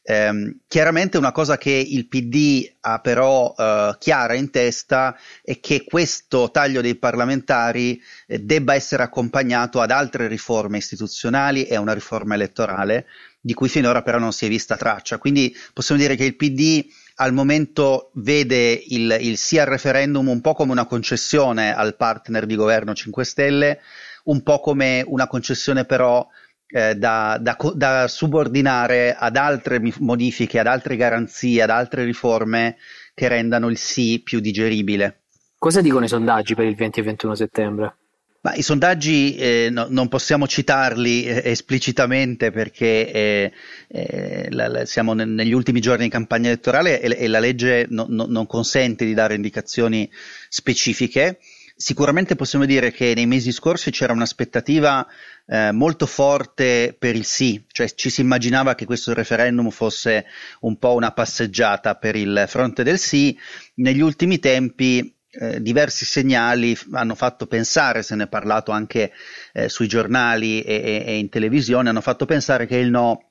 Eh, 0.09 0.59
chiaramente 0.69 1.17
una 1.17 1.33
cosa 1.33 1.57
che 1.57 1.69
il 1.69 2.07
PD 2.07 2.75
ha 2.79 3.01
però 3.01 3.53
eh, 3.57 3.93
chiara 3.99 4.35
in 4.35 4.49
testa 4.51 5.19
è 5.43 5.59
che 5.59 5.83
questo 5.83 6.49
taglio 6.49 6.79
dei 6.79 6.95
parlamentari 6.95 8.01
eh, 8.25 8.39
debba 8.39 8.73
essere 8.73 9.03
accompagnato 9.03 9.81
ad 9.81 9.91
altre 9.91 10.27
riforme 10.27 10.77
istituzionali 10.77 11.65
e 11.65 11.75
a 11.75 11.81
una 11.81 11.91
riforma 11.91 12.35
elettorale 12.35 13.07
di 13.41 13.53
cui 13.53 13.67
finora 13.67 14.01
però 14.01 14.17
non 14.17 14.31
si 14.31 14.45
è 14.45 14.47
vista 14.47 14.77
traccia. 14.77 15.17
Quindi 15.17 15.53
possiamo 15.73 15.99
dire 15.99 16.15
che 16.15 16.23
il 16.23 16.37
PD 16.37 16.85
al 17.15 17.33
momento 17.33 18.11
vede 18.13 18.81
il, 18.87 19.17
il 19.19 19.37
sì 19.37 19.59
al 19.59 19.65
referendum 19.65 20.29
un 20.29 20.39
po' 20.39 20.53
come 20.53 20.71
una 20.71 20.85
concessione 20.85 21.75
al 21.75 21.97
partner 21.97 22.45
di 22.45 22.55
governo 22.55 22.93
5 22.93 23.25
Stelle, 23.25 23.81
un 24.23 24.41
po' 24.41 24.61
come 24.61 25.03
una 25.05 25.27
concessione 25.27 25.83
però 25.83 26.25
eh, 26.67 26.95
da, 26.95 27.37
da, 27.39 27.57
da, 27.73 28.07
subordinare 28.07 29.15
ad 29.15 29.37
altre 29.37 29.81
modifiche, 29.99 30.59
ad 30.59 30.67
altre 30.67 30.95
garanzie, 30.95 31.61
ad 31.61 31.69
altre 31.69 32.03
riforme 32.03 32.77
che 33.13 33.27
rendano 33.27 33.69
il 33.69 33.77
sì 33.77 34.21
più 34.23 34.39
digeribile. 34.39 35.21
Cosa 35.57 35.81
dicono 35.81 36.05
i 36.05 36.09
sondaggi 36.09 36.53
per 36.55 36.65
il 36.65 36.75
20 36.75 36.99
e 36.99 37.03
21 37.03 37.35
settembre? 37.35 37.95
Ma 38.41 38.53
I 38.53 38.61
sondaggi 38.61 39.35
eh, 39.35 39.69
no, 39.71 39.87
non 39.89 40.07
possiamo 40.07 40.47
citarli 40.47 41.25
eh, 41.25 41.41
esplicitamente 41.45 42.51
perché 42.51 43.11
eh, 43.11 43.51
eh 43.87 44.47
la, 44.51 44.67
la, 44.67 44.85
siamo 44.85 45.13
ne, 45.13 45.25
negli 45.25 45.53
ultimi 45.53 45.81
giorni 45.81 46.05
di 46.05 46.09
campagna 46.09 46.47
elettorale 46.47 47.01
e, 47.01 47.23
e 47.23 47.27
la 47.27 47.39
legge 47.39 47.87
no, 47.89 48.05
no, 48.07 48.25
non 48.25 48.45
consente 48.45 49.03
di 49.05 49.13
dare 49.13 49.33
indicazioni 49.33 50.09
specifiche. 50.47 51.39
Sicuramente 51.79 52.35
possiamo 52.35 52.65
dire 52.65 52.91
che 52.91 53.13
nei 53.15 53.27
mesi 53.27 53.51
scorsi 53.51 53.91
c'era 53.91 54.11
un'aspettativa 54.11 55.05
eh, 55.45 55.71
molto 55.71 56.07
forte 56.07 56.95
per 56.97 57.15
il 57.15 57.23
sì, 57.23 57.63
cioè 57.67 57.87
ci 57.93 58.09
si 58.09 58.21
immaginava 58.21 58.73
che 58.73 58.85
questo 58.85 59.13
referendum 59.13 59.69
fosse 59.69 60.25
un 60.61 60.79
po' 60.79 60.95
una 60.95 61.11
passeggiata 61.11 61.93
per 61.93 62.15
il 62.15 62.45
fronte 62.47 62.81
del 62.81 62.97
sì. 62.97 63.37
Negli 63.75 64.01
ultimi 64.01 64.39
tempi 64.39 65.15
eh, 65.29 65.61
diversi 65.61 66.03
segnali 66.03 66.75
hanno 66.93 67.13
fatto 67.13 67.45
pensare, 67.45 68.01
se 68.01 68.15
ne 68.15 68.23
è 68.23 68.27
parlato 68.27 68.71
anche 68.71 69.11
eh, 69.53 69.69
sui 69.69 69.87
giornali 69.87 70.61
e, 70.61 70.81
e, 70.83 71.03
e, 71.05 71.17
in 71.19 71.29
televisione, 71.29 71.89
hanno 71.89 72.01
fatto 72.01 72.25
pensare 72.25 72.65
che 72.65 72.77
il 72.77 72.89
no 72.89 73.26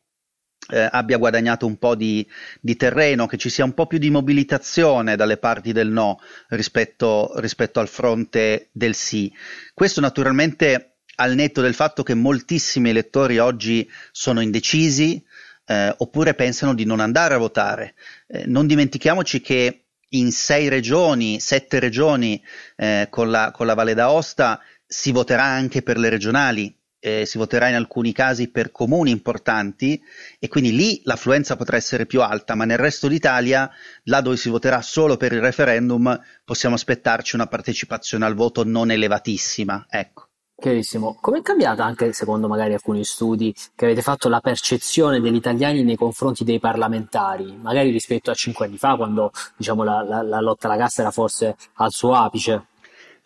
eh, 0.68 0.88
abbia 0.90 1.16
guadagnato 1.16 1.66
un 1.66 1.76
po' 1.76 1.94
di, 1.94 2.26
di, 2.60 2.76
terreno, 2.76 3.26
che 3.26 3.36
ci 3.36 3.50
sia 3.50 3.64
un 3.64 3.74
po' 3.74 3.86
più 3.86 3.98
di 3.98 4.10
mobilitazione 4.10 5.16
dalle 5.16 5.36
parti 5.36 5.72
del 5.72 5.88
no 5.88 6.18
rispetto, 6.48 7.32
rispetto 7.36 7.80
al 7.80 7.88
fronte 7.88 8.68
del 8.72 8.94
sì. 8.94 9.32
Questo 9.74 10.00
naturalmente 10.00 10.96
al 11.16 11.34
netto 11.34 11.60
del 11.60 11.74
fatto 11.74 12.02
che 12.02 12.14
moltissimi 12.14 12.90
elettori 12.90 13.38
oggi 13.38 13.88
sono 14.12 14.40
indecisi 14.40 15.24
eh, 15.66 15.94
oppure 15.98 16.34
pensano 16.34 16.74
di 16.74 16.84
non 16.84 17.00
andare 17.00 17.34
a 17.34 17.38
votare. 17.38 17.94
Eh, 18.26 18.44
non 18.46 18.66
dimentichiamoci 18.66 19.40
che 19.40 19.86
in 20.10 20.30
sei 20.30 20.68
regioni, 20.68 21.40
sette 21.40 21.80
regioni 21.80 22.42
eh, 22.76 23.08
con, 23.10 23.30
la, 23.30 23.50
con 23.50 23.66
la 23.66 23.74
Valle 23.74 23.94
d'Aosta 23.94 24.60
si 24.86 25.10
voterà 25.10 25.44
anche 25.44 25.82
per 25.82 25.98
le 25.98 26.08
regionali 26.08 26.74
eh, 26.98 27.24
si 27.26 27.38
voterà 27.38 27.68
in 27.68 27.74
alcuni 27.74 28.12
casi 28.12 28.48
per 28.50 28.70
comuni 28.72 29.10
importanti 29.10 30.00
e 30.38 30.48
quindi 30.48 30.74
lì 30.74 31.00
l'affluenza 31.04 31.56
potrà 31.56 31.76
essere 31.76 32.06
più 32.06 32.22
alta, 32.22 32.54
ma 32.54 32.64
nel 32.64 32.78
resto 32.78 33.08
d'Italia, 33.08 33.70
là 34.04 34.20
dove 34.20 34.36
si 34.36 34.48
voterà 34.48 34.82
solo 34.82 35.16
per 35.16 35.32
il 35.32 35.40
referendum, 35.40 36.18
possiamo 36.44 36.74
aspettarci 36.74 37.34
una 37.34 37.46
partecipazione 37.46 38.24
al 38.24 38.34
voto 38.34 38.64
non 38.64 38.90
elevatissima. 38.90 39.86
Ecco. 39.88 40.26
Chiarissimo. 40.58 41.18
Come 41.20 41.40
è 41.40 41.42
cambiata 41.42 41.84
anche, 41.84 42.14
secondo 42.14 42.48
magari 42.48 42.72
alcuni 42.72 43.04
studi 43.04 43.54
che 43.74 43.84
avete 43.84 44.00
fatto, 44.00 44.30
la 44.30 44.40
percezione 44.40 45.20
degli 45.20 45.34
italiani 45.34 45.82
nei 45.82 45.96
confronti 45.96 46.44
dei 46.44 46.58
parlamentari, 46.58 47.54
magari 47.60 47.90
rispetto 47.90 48.30
a 48.30 48.34
cinque 48.34 48.64
anni 48.64 48.78
fa, 48.78 48.96
quando 48.96 49.32
diciamo, 49.54 49.84
la, 49.84 50.02
la, 50.02 50.22
la 50.22 50.40
lotta 50.40 50.66
alla 50.66 50.78
casta 50.78 51.02
era 51.02 51.10
forse 51.10 51.56
al 51.74 51.92
suo 51.92 52.14
apice? 52.14 52.68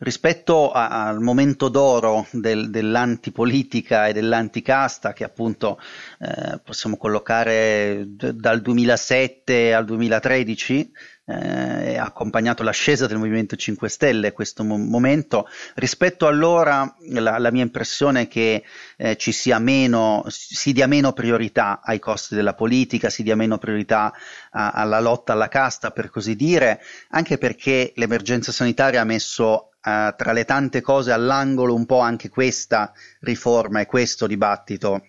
Rispetto 0.00 0.70
a, 0.70 1.06
al 1.06 1.20
momento 1.20 1.68
d'oro 1.68 2.26
del, 2.32 2.70
dell'antipolitica 2.70 4.06
e 4.06 4.12
dell'anticasta 4.12 5.12
che 5.12 5.24
appunto 5.24 5.78
eh, 6.20 6.60
possiamo 6.62 6.96
collocare 6.96 8.04
d- 8.06 8.32
dal 8.32 8.60
2007 8.60 9.74
al 9.74 9.84
2013 9.84 10.92
eh, 11.30 11.96
ha 11.96 12.04
accompagnato 12.04 12.62
l'ascesa 12.62 13.06
del 13.06 13.18
Movimento 13.18 13.56
5 13.56 13.88
Stelle 13.88 14.32
questo 14.32 14.64
mo- 14.64 14.76
momento. 14.76 15.46
Rispetto 15.74 16.26
allora 16.26 16.96
la, 17.08 17.38
la 17.38 17.50
mia 17.50 17.62
impressione 17.62 18.22
è 18.22 18.28
che 18.28 18.64
eh, 18.96 19.16
ci 19.16 19.32
sia 19.32 19.58
meno, 19.58 20.24
si 20.28 20.72
dia 20.72 20.86
meno 20.86 21.12
priorità 21.12 21.80
ai 21.82 21.98
costi 21.98 22.34
della 22.34 22.54
politica, 22.54 23.10
si 23.10 23.22
dia 23.22 23.36
meno 23.36 23.58
priorità 23.58 24.12
a, 24.50 24.70
alla 24.70 25.00
lotta 25.00 25.32
alla 25.32 25.48
casta, 25.48 25.90
per 25.90 26.10
così 26.10 26.34
dire, 26.34 26.80
anche 27.10 27.38
perché 27.38 27.92
l'emergenza 27.96 28.52
sanitaria 28.52 29.00
ha 29.00 29.04
messo 29.04 29.66
Uh, 29.82 30.14
tra 30.14 30.32
le 30.32 30.44
tante 30.44 30.82
cose 30.82 31.10
all'angolo 31.10 31.74
un 31.74 31.86
po' 31.86 32.00
anche 32.00 32.28
questa 32.28 32.92
riforma 33.20 33.80
e 33.80 33.86
questo 33.86 34.26
dibattito 34.26 35.00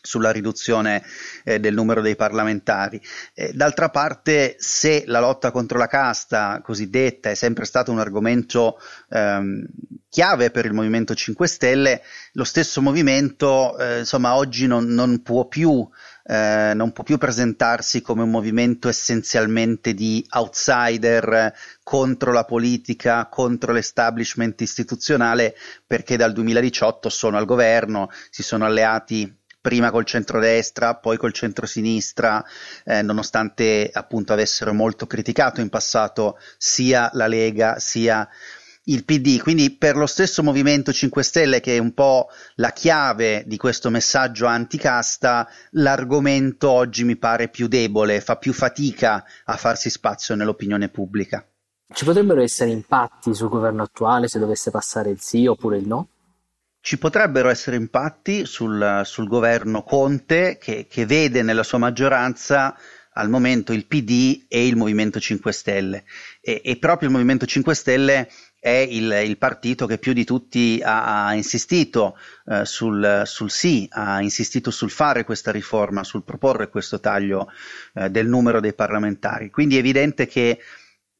sulla 0.00 0.30
riduzione 0.30 1.02
eh, 1.44 1.60
del 1.60 1.74
numero 1.74 2.00
dei 2.00 2.16
parlamentari. 2.16 3.00
Eh, 3.34 3.52
d'altra 3.52 3.90
parte, 3.90 4.56
se 4.58 5.04
la 5.06 5.20
lotta 5.20 5.50
contro 5.50 5.78
la 5.78 5.86
casta 5.86 6.60
cosiddetta 6.62 7.30
è 7.30 7.34
sempre 7.34 7.64
stato 7.64 7.90
un 7.90 7.98
argomento 7.98 8.78
ehm, 9.10 9.64
chiave 10.08 10.50
per 10.50 10.64
il 10.64 10.72
Movimento 10.72 11.14
5 11.14 11.46
Stelle, 11.46 12.02
lo 12.32 12.44
stesso 12.44 12.82
movimento 12.82 13.78
eh, 13.78 14.00
insomma, 14.00 14.34
oggi 14.34 14.66
non, 14.66 14.86
non 14.86 15.22
può 15.22 15.46
più 15.46 15.88
eh, 16.30 16.74
non 16.74 16.92
può 16.92 17.02
più 17.02 17.18
presentarsi 17.18 18.02
come 18.02 18.22
un 18.22 18.30
movimento 18.30 18.88
essenzialmente 18.88 19.94
di 19.94 20.24
outsider 20.30 21.52
contro 21.82 22.32
la 22.32 22.44
politica, 22.44 23.26
contro 23.26 23.72
l'establishment 23.72 24.60
istituzionale, 24.60 25.56
perché 25.84 26.16
dal 26.16 26.32
2018 26.32 27.08
sono 27.08 27.36
al 27.36 27.46
governo, 27.46 28.10
si 28.30 28.44
sono 28.44 28.64
alleati 28.64 29.39
prima 29.60 29.90
col 29.90 30.04
centrodestra, 30.04 30.96
poi 30.96 31.16
col 31.16 31.32
centrosinistra, 31.32 32.44
eh, 32.84 33.02
nonostante 33.02 33.90
appunto 33.92 34.32
avessero 34.32 34.72
molto 34.72 35.06
criticato 35.06 35.60
in 35.60 35.68
passato 35.68 36.38
sia 36.56 37.10
la 37.12 37.26
Lega 37.26 37.78
sia 37.78 38.28
il 38.84 39.04
PD. 39.04 39.40
Quindi 39.40 39.70
per 39.76 39.96
lo 39.96 40.06
stesso 40.06 40.42
Movimento 40.42 40.92
5 40.92 41.22
Stelle, 41.22 41.60
che 41.60 41.76
è 41.76 41.78
un 41.78 41.92
po' 41.92 42.28
la 42.56 42.70
chiave 42.70 43.44
di 43.46 43.56
questo 43.56 43.90
messaggio 43.90 44.46
anticasta, 44.46 45.48
l'argomento 45.72 46.70
oggi 46.70 47.04
mi 47.04 47.16
pare 47.16 47.48
più 47.48 47.68
debole, 47.68 48.20
fa 48.20 48.36
più 48.36 48.52
fatica 48.52 49.24
a 49.44 49.56
farsi 49.56 49.90
spazio 49.90 50.34
nell'opinione 50.34 50.88
pubblica. 50.88 51.44
Ci 51.92 52.04
potrebbero 52.04 52.40
essere 52.40 52.70
impatti 52.70 53.34
sul 53.34 53.48
governo 53.48 53.82
attuale 53.82 54.28
se 54.28 54.38
dovesse 54.38 54.70
passare 54.70 55.10
il 55.10 55.20
sì 55.20 55.46
oppure 55.46 55.76
il 55.76 55.86
no? 55.86 56.08
Ci 56.82 56.96
potrebbero 56.98 57.50
essere 57.50 57.76
impatti 57.76 58.46
sul, 58.46 59.02
sul 59.04 59.28
governo 59.28 59.82
Conte 59.82 60.56
che, 60.58 60.86
che, 60.88 61.04
vede 61.04 61.42
nella 61.42 61.62
sua 61.62 61.78
maggioranza 61.78 62.74
al 63.14 63.28
momento 63.28 63.72
il 63.72 63.86
PD 63.86 64.46
e 64.48 64.66
il 64.66 64.76
Movimento 64.76 65.20
5 65.20 65.52
Stelle 65.52 66.04
e, 66.40 66.62
e 66.64 66.76
proprio 66.78 67.08
il 67.08 67.14
Movimento 67.14 67.44
5 67.44 67.74
Stelle 67.74 68.30
è 68.60 68.86
il, 68.88 69.10
il, 69.24 69.38
partito 69.38 69.86
che 69.86 69.98
più 69.98 70.12
di 70.12 70.24
tutti 70.24 70.80
ha, 70.82 71.26
ha 71.26 71.34
insistito 71.34 72.18
eh, 72.46 72.66
sul, 72.66 73.22
sul, 73.24 73.50
sì, 73.50 73.88
ha 73.90 74.20
insistito 74.20 74.70
sul 74.70 74.90
fare 74.90 75.24
questa 75.24 75.50
riforma, 75.50 76.04
sul 76.04 76.24
proporre 76.24 76.68
questo 76.68 77.00
taglio 77.00 77.50
eh, 77.94 78.10
del 78.10 78.28
numero 78.28 78.60
dei 78.60 78.74
parlamentari. 78.74 79.50
Quindi 79.50 79.76
è 79.76 79.78
evidente 79.78 80.26
che 80.26 80.58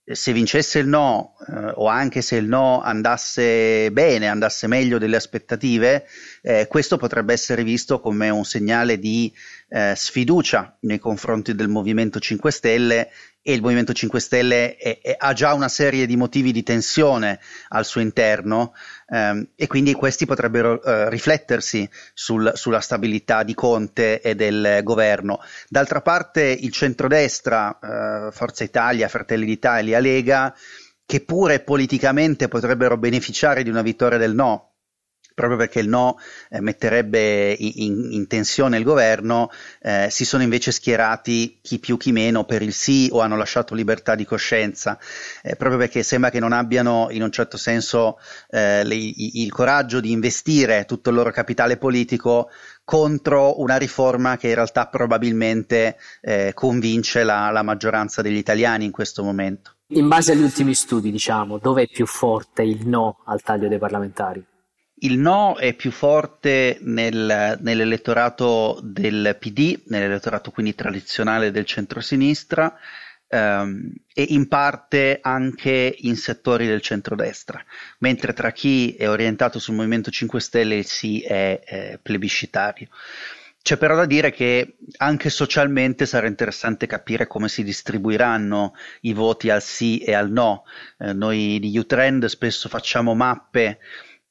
se 0.04 0.32
vincesse 0.32 0.78
il 0.78 0.88
no, 0.88 1.36
eh, 1.46 1.72
o 1.74 1.86
anche 1.86 2.22
se 2.22 2.36
il 2.36 2.46
no 2.46 2.80
andasse 2.80 3.90
bene, 3.92 4.28
andasse 4.28 4.66
meglio 4.66 4.98
delle 4.98 5.16
aspettative, 5.16 6.06
eh, 6.42 6.66
questo 6.68 6.96
potrebbe 6.96 7.32
essere 7.32 7.62
visto 7.62 8.00
come 8.00 8.30
un 8.30 8.44
segnale 8.44 8.98
di 8.98 9.32
eh, 9.68 9.94
sfiducia 9.96 10.76
nei 10.80 10.98
confronti 10.98 11.54
del 11.54 11.68
Movimento 11.68 12.18
5 12.18 12.50
Stelle 12.50 13.10
e 13.42 13.54
il 13.54 13.62
Movimento 13.62 13.92
5 13.92 14.20
Stelle 14.20 14.76
è, 14.76 15.00
è, 15.00 15.16
ha 15.18 15.32
già 15.32 15.54
una 15.54 15.68
serie 15.68 16.06
di 16.06 16.16
motivi 16.16 16.52
di 16.52 16.62
tensione 16.62 17.40
al 17.68 17.86
suo 17.86 18.00
interno 18.00 18.74
ehm, 19.08 19.48
e 19.56 19.66
quindi 19.66 19.94
questi 19.94 20.26
potrebbero 20.26 20.82
eh, 20.82 21.08
riflettersi 21.08 21.88
sul, 22.12 22.52
sulla 22.54 22.80
stabilità 22.80 23.42
di 23.42 23.54
Conte 23.54 24.20
e 24.20 24.34
del 24.34 24.80
governo. 24.82 25.40
D'altra 25.68 26.02
parte 26.02 26.42
il 26.42 26.70
centrodestra, 26.70 27.78
eh, 28.28 28.32
Forza 28.32 28.64
Italia, 28.64 29.08
Fratelli 29.08 29.46
d'Italia, 29.46 30.00
Lega, 30.00 30.54
che 31.06 31.20
pure 31.22 31.60
politicamente 31.60 32.46
potrebbero 32.46 32.96
beneficiare 32.96 33.62
di 33.62 33.70
una 33.70 33.82
vittoria 33.82 34.18
del 34.18 34.34
no, 34.34 34.69
proprio 35.34 35.56
perché 35.56 35.80
il 35.80 35.88
no 35.88 36.18
eh, 36.50 36.60
metterebbe 36.60 37.54
in, 37.58 38.12
in, 38.12 38.26
tensione 38.26 38.76
il 38.76 38.84
governo, 38.84 39.50
eh, 39.80 40.08
si 40.10 40.24
sono 40.24 40.42
invece 40.42 40.72
schierati 40.72 41.58
chi 41.62 41.78
più 41.78 41.96
chi 41.96 42.12
meno 42.12 42.44
per 42.44 42.62
il 42.62 42.72
sì 42.72 43.08
o 43.12 43.20
hanno 43.20 43.36
lasciato 43.36 43.74
libertà 43.74 44.14
di 44.14 44.24
coscienza, 44.24 44.98
eh, 45.42 45.56
proprio 45.56 45.78
perché 45.78 46.02
sembra 46.02 46.30
che 46.30 46.40
non 46.40 46.52
abbiano 46.52 47.08
in 47.10 47.22
un 47.22 47.30
certo 47.30 47.56
senso 47.56 48.18
eh, 48.50 48.84
le, 48.84 48.94
il 48.94 49.50
coraggio 49.50 50.00
di 50.00 50.10
investire 50.10 50.84
tutto 50.84 51.10
il 51.10 51.16
loro 51.16 51.30
capitale 51.30 51.76
politico 51.76 52.50
contro 52.84 53.60
una 53.60 53.76
riforma 53.76 54.36
che 54.36 54.48
in 54.48 54.54
realtà 54.54 54.88
probabilmente 54.88 55.96
eh, 56.20 56.52
convince 56.54 57.22
la, 57.22 57.50
la 57.50 57.62
maggioranza 57.62 58.20
degli 58.20 58.36
italiani 58.36 58.84
in 58.84 58.90
questo 58.90 59.22
momento. 59.22 59.76
In 59.92 60.08
base 60.08 60.32
agli 60.32 60.42
ultimi 60.42 60.74
studi, 60.74 61.10
diciamo, 61.10 61.58
dove 61.58 61.82
è 61.82 61.86
più 61.86 62.06
forte 62.06 62.62
il 62.62 62.86
no 62.86 63.18
al 63.26 63.42
taglio 63.42 63.68
dei 63.68 63.78
parlamentari? 63.78 64.44
Il 65.02 65.18
no 65.18 65.56
è 65.56 65.72
più 65.74 65.90
forte 65.90 66.78
nel, 66.82 67.58
nell'elettorato 67.60 68.80
del 68.82 69.36
PD, 69.38 69.82
nell'elettorato 69.86 70.50
quindi 70.50 70.74
tradizionale 70.74 71.50
del 71.50 71.64
centrosinistra 71.64 72.78
ehm, 73.26 73.92
e 74.12 74.22
in 74.28 74.46
parte 74.46 75.20
anche 75.22 75.94
in 76.00 76.16
settori 76.16 76.66
del 76.66 76.82
centrodestra, 76.82 77.64
mentre 77.98 78.34
tra 78.34 78.52
chi 78.52 78.94
è 78.94 79.08
orientato 79.08 79.58
sul 79.58 79.74
Movimento 79.74 80.10
5 80.10 80.38
Stelle 80.38 80.76
il 80.76 80.86
sì 80.86 81.22
è, 81.22 81.60
è 81.64 81.98
plebiscitario. 82.02 82.88
C'è 83.62 83.76
però 83.76 83.94
da 83.94 84.06
dire 84.06 84.32
che 84.32 84.76
anche 84.98 85.28
socialmente 85.28 86.06
sarà 86.06 86.26
interessante 86.26 86.86
capire 86.86 87.26
come 87.26 87.48
si 87.48 87.62
distribuiranno 87.62 88.74
i 89.02 89.12
voti 89.12 89.50
al 89.50 89.62
sì 89.62 89.98
e 89.98 90.14
al 90.14 90.30
no. 90.30 90.64
Eh, 90.98 91.12
noi 91.12 91.58
di 91.58 91.76
Utrend 91.76 92.24
spesso 92.24 92.70
facciamo 92.70 93.14
mappe 93.14 93.78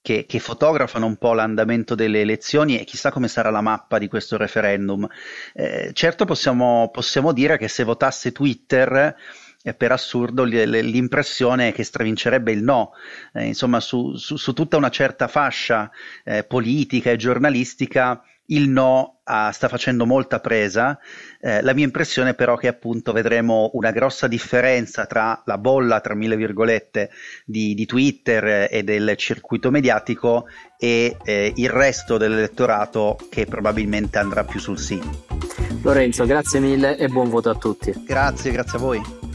che, 0.09 0.25
che, 0.25 0.39
fotografano 0.39 1.05
un 1.05 1.17
po' 1.17 1.33
l'andamento 1.33 1.93
delle 1.93 2.21
elezioni 2.21 2.79
e 2.79 2.83
chissà 2.83 3.11
come 3.11 3.27
sarà 3.27 3.51
la 3.51 3.61
mappa 3.61 3.99
di 3.99 4.07
questo 4.07 4.37
referendum. 4.37 5.07
Eh, 5.53 5.91
certo 5.93 6.25
possiamo, 6.25 6.89
possiamo 6.91 7.31
dire 7.31 7.59
che 7.59 7.67
se 7.67 7.83
votasse 7.83 8.31
Twitter 8.31 9.15
eh, 9.61 9.73
per 9.75 9.91
assurdo 9.91 10.43
l'impressione 10.43 11.71
che 11.73 11.83
stravincerebbe 11.83 12.51
il 12.51 12.63
no, 12.63 12.93
eh, 13.33 13.45
insomma 13.45 13.79
su, 13.79 14.15
su, 14.15 14.35
su, 14.35 14.53
tutta 14.53 14.77
una 14.77 14.89
certa 14.89 15.27
fascia 15.27 15.91
eh, 16.23 16.43
politica 16.43 17.11
e 17.11 17.15
giornalistica 17.15 18.23
il 18.49 18.69
no 18.69 19.19
ah, 19.23 19.51
sta 19.51 19.67
facendo 19.67 20.05
molta 20.05 20.39
presa. 20.39 20.97
Eh, 21.41 21.61
la 21.61 21.73
mia 21.73 21.85
impressione 21.85 22.33
però 22.33 22.55
è 22.55 22.59
che 22.59 22.67
appunto 22.67 23.11
vedremo 23.11 23.71
una 23.73 23.91
grossa 23.91 24.27
differenza 24.27 25.05
tra 25.05 25.41
la 25.45 25.57
bolla, 25.57 25.99
tra 26.01 26.15
mille 26.15 26.35
virgolette, 26.35 27.09
di, 27.45 27.73
di 27.73 27.85
Twitter 27.85 28.67
e 28.69 28.83
del 28.83 29.13
circuito 29.17 29.71
mediatico 29.71 30.45
e 30.77 31.17
eh, 31.23 31.53
il 31.55 31.69
resto 31.69 32.17
dell'elettorato 32.17 33.17
che 33.29 33.45
probabilmente 33.45 34.17
andrà 34.19 34.43
più 34.43 34.59
sul 34.59 34.79
sì. 34.79 35.01
Lorenzo, 35.81 36.25
grazie 36.25 36.59
mille 36.59 36.97
e 36.97 37.07
buon 37.07 37.29
voto 37.29 37.49
a 37.49 37.55
tutti. 37.55 37.93
Grazie, 38.05 38.51
grazie 38.51 38.77
a 38.77 38.81
voi. 38.81 39.28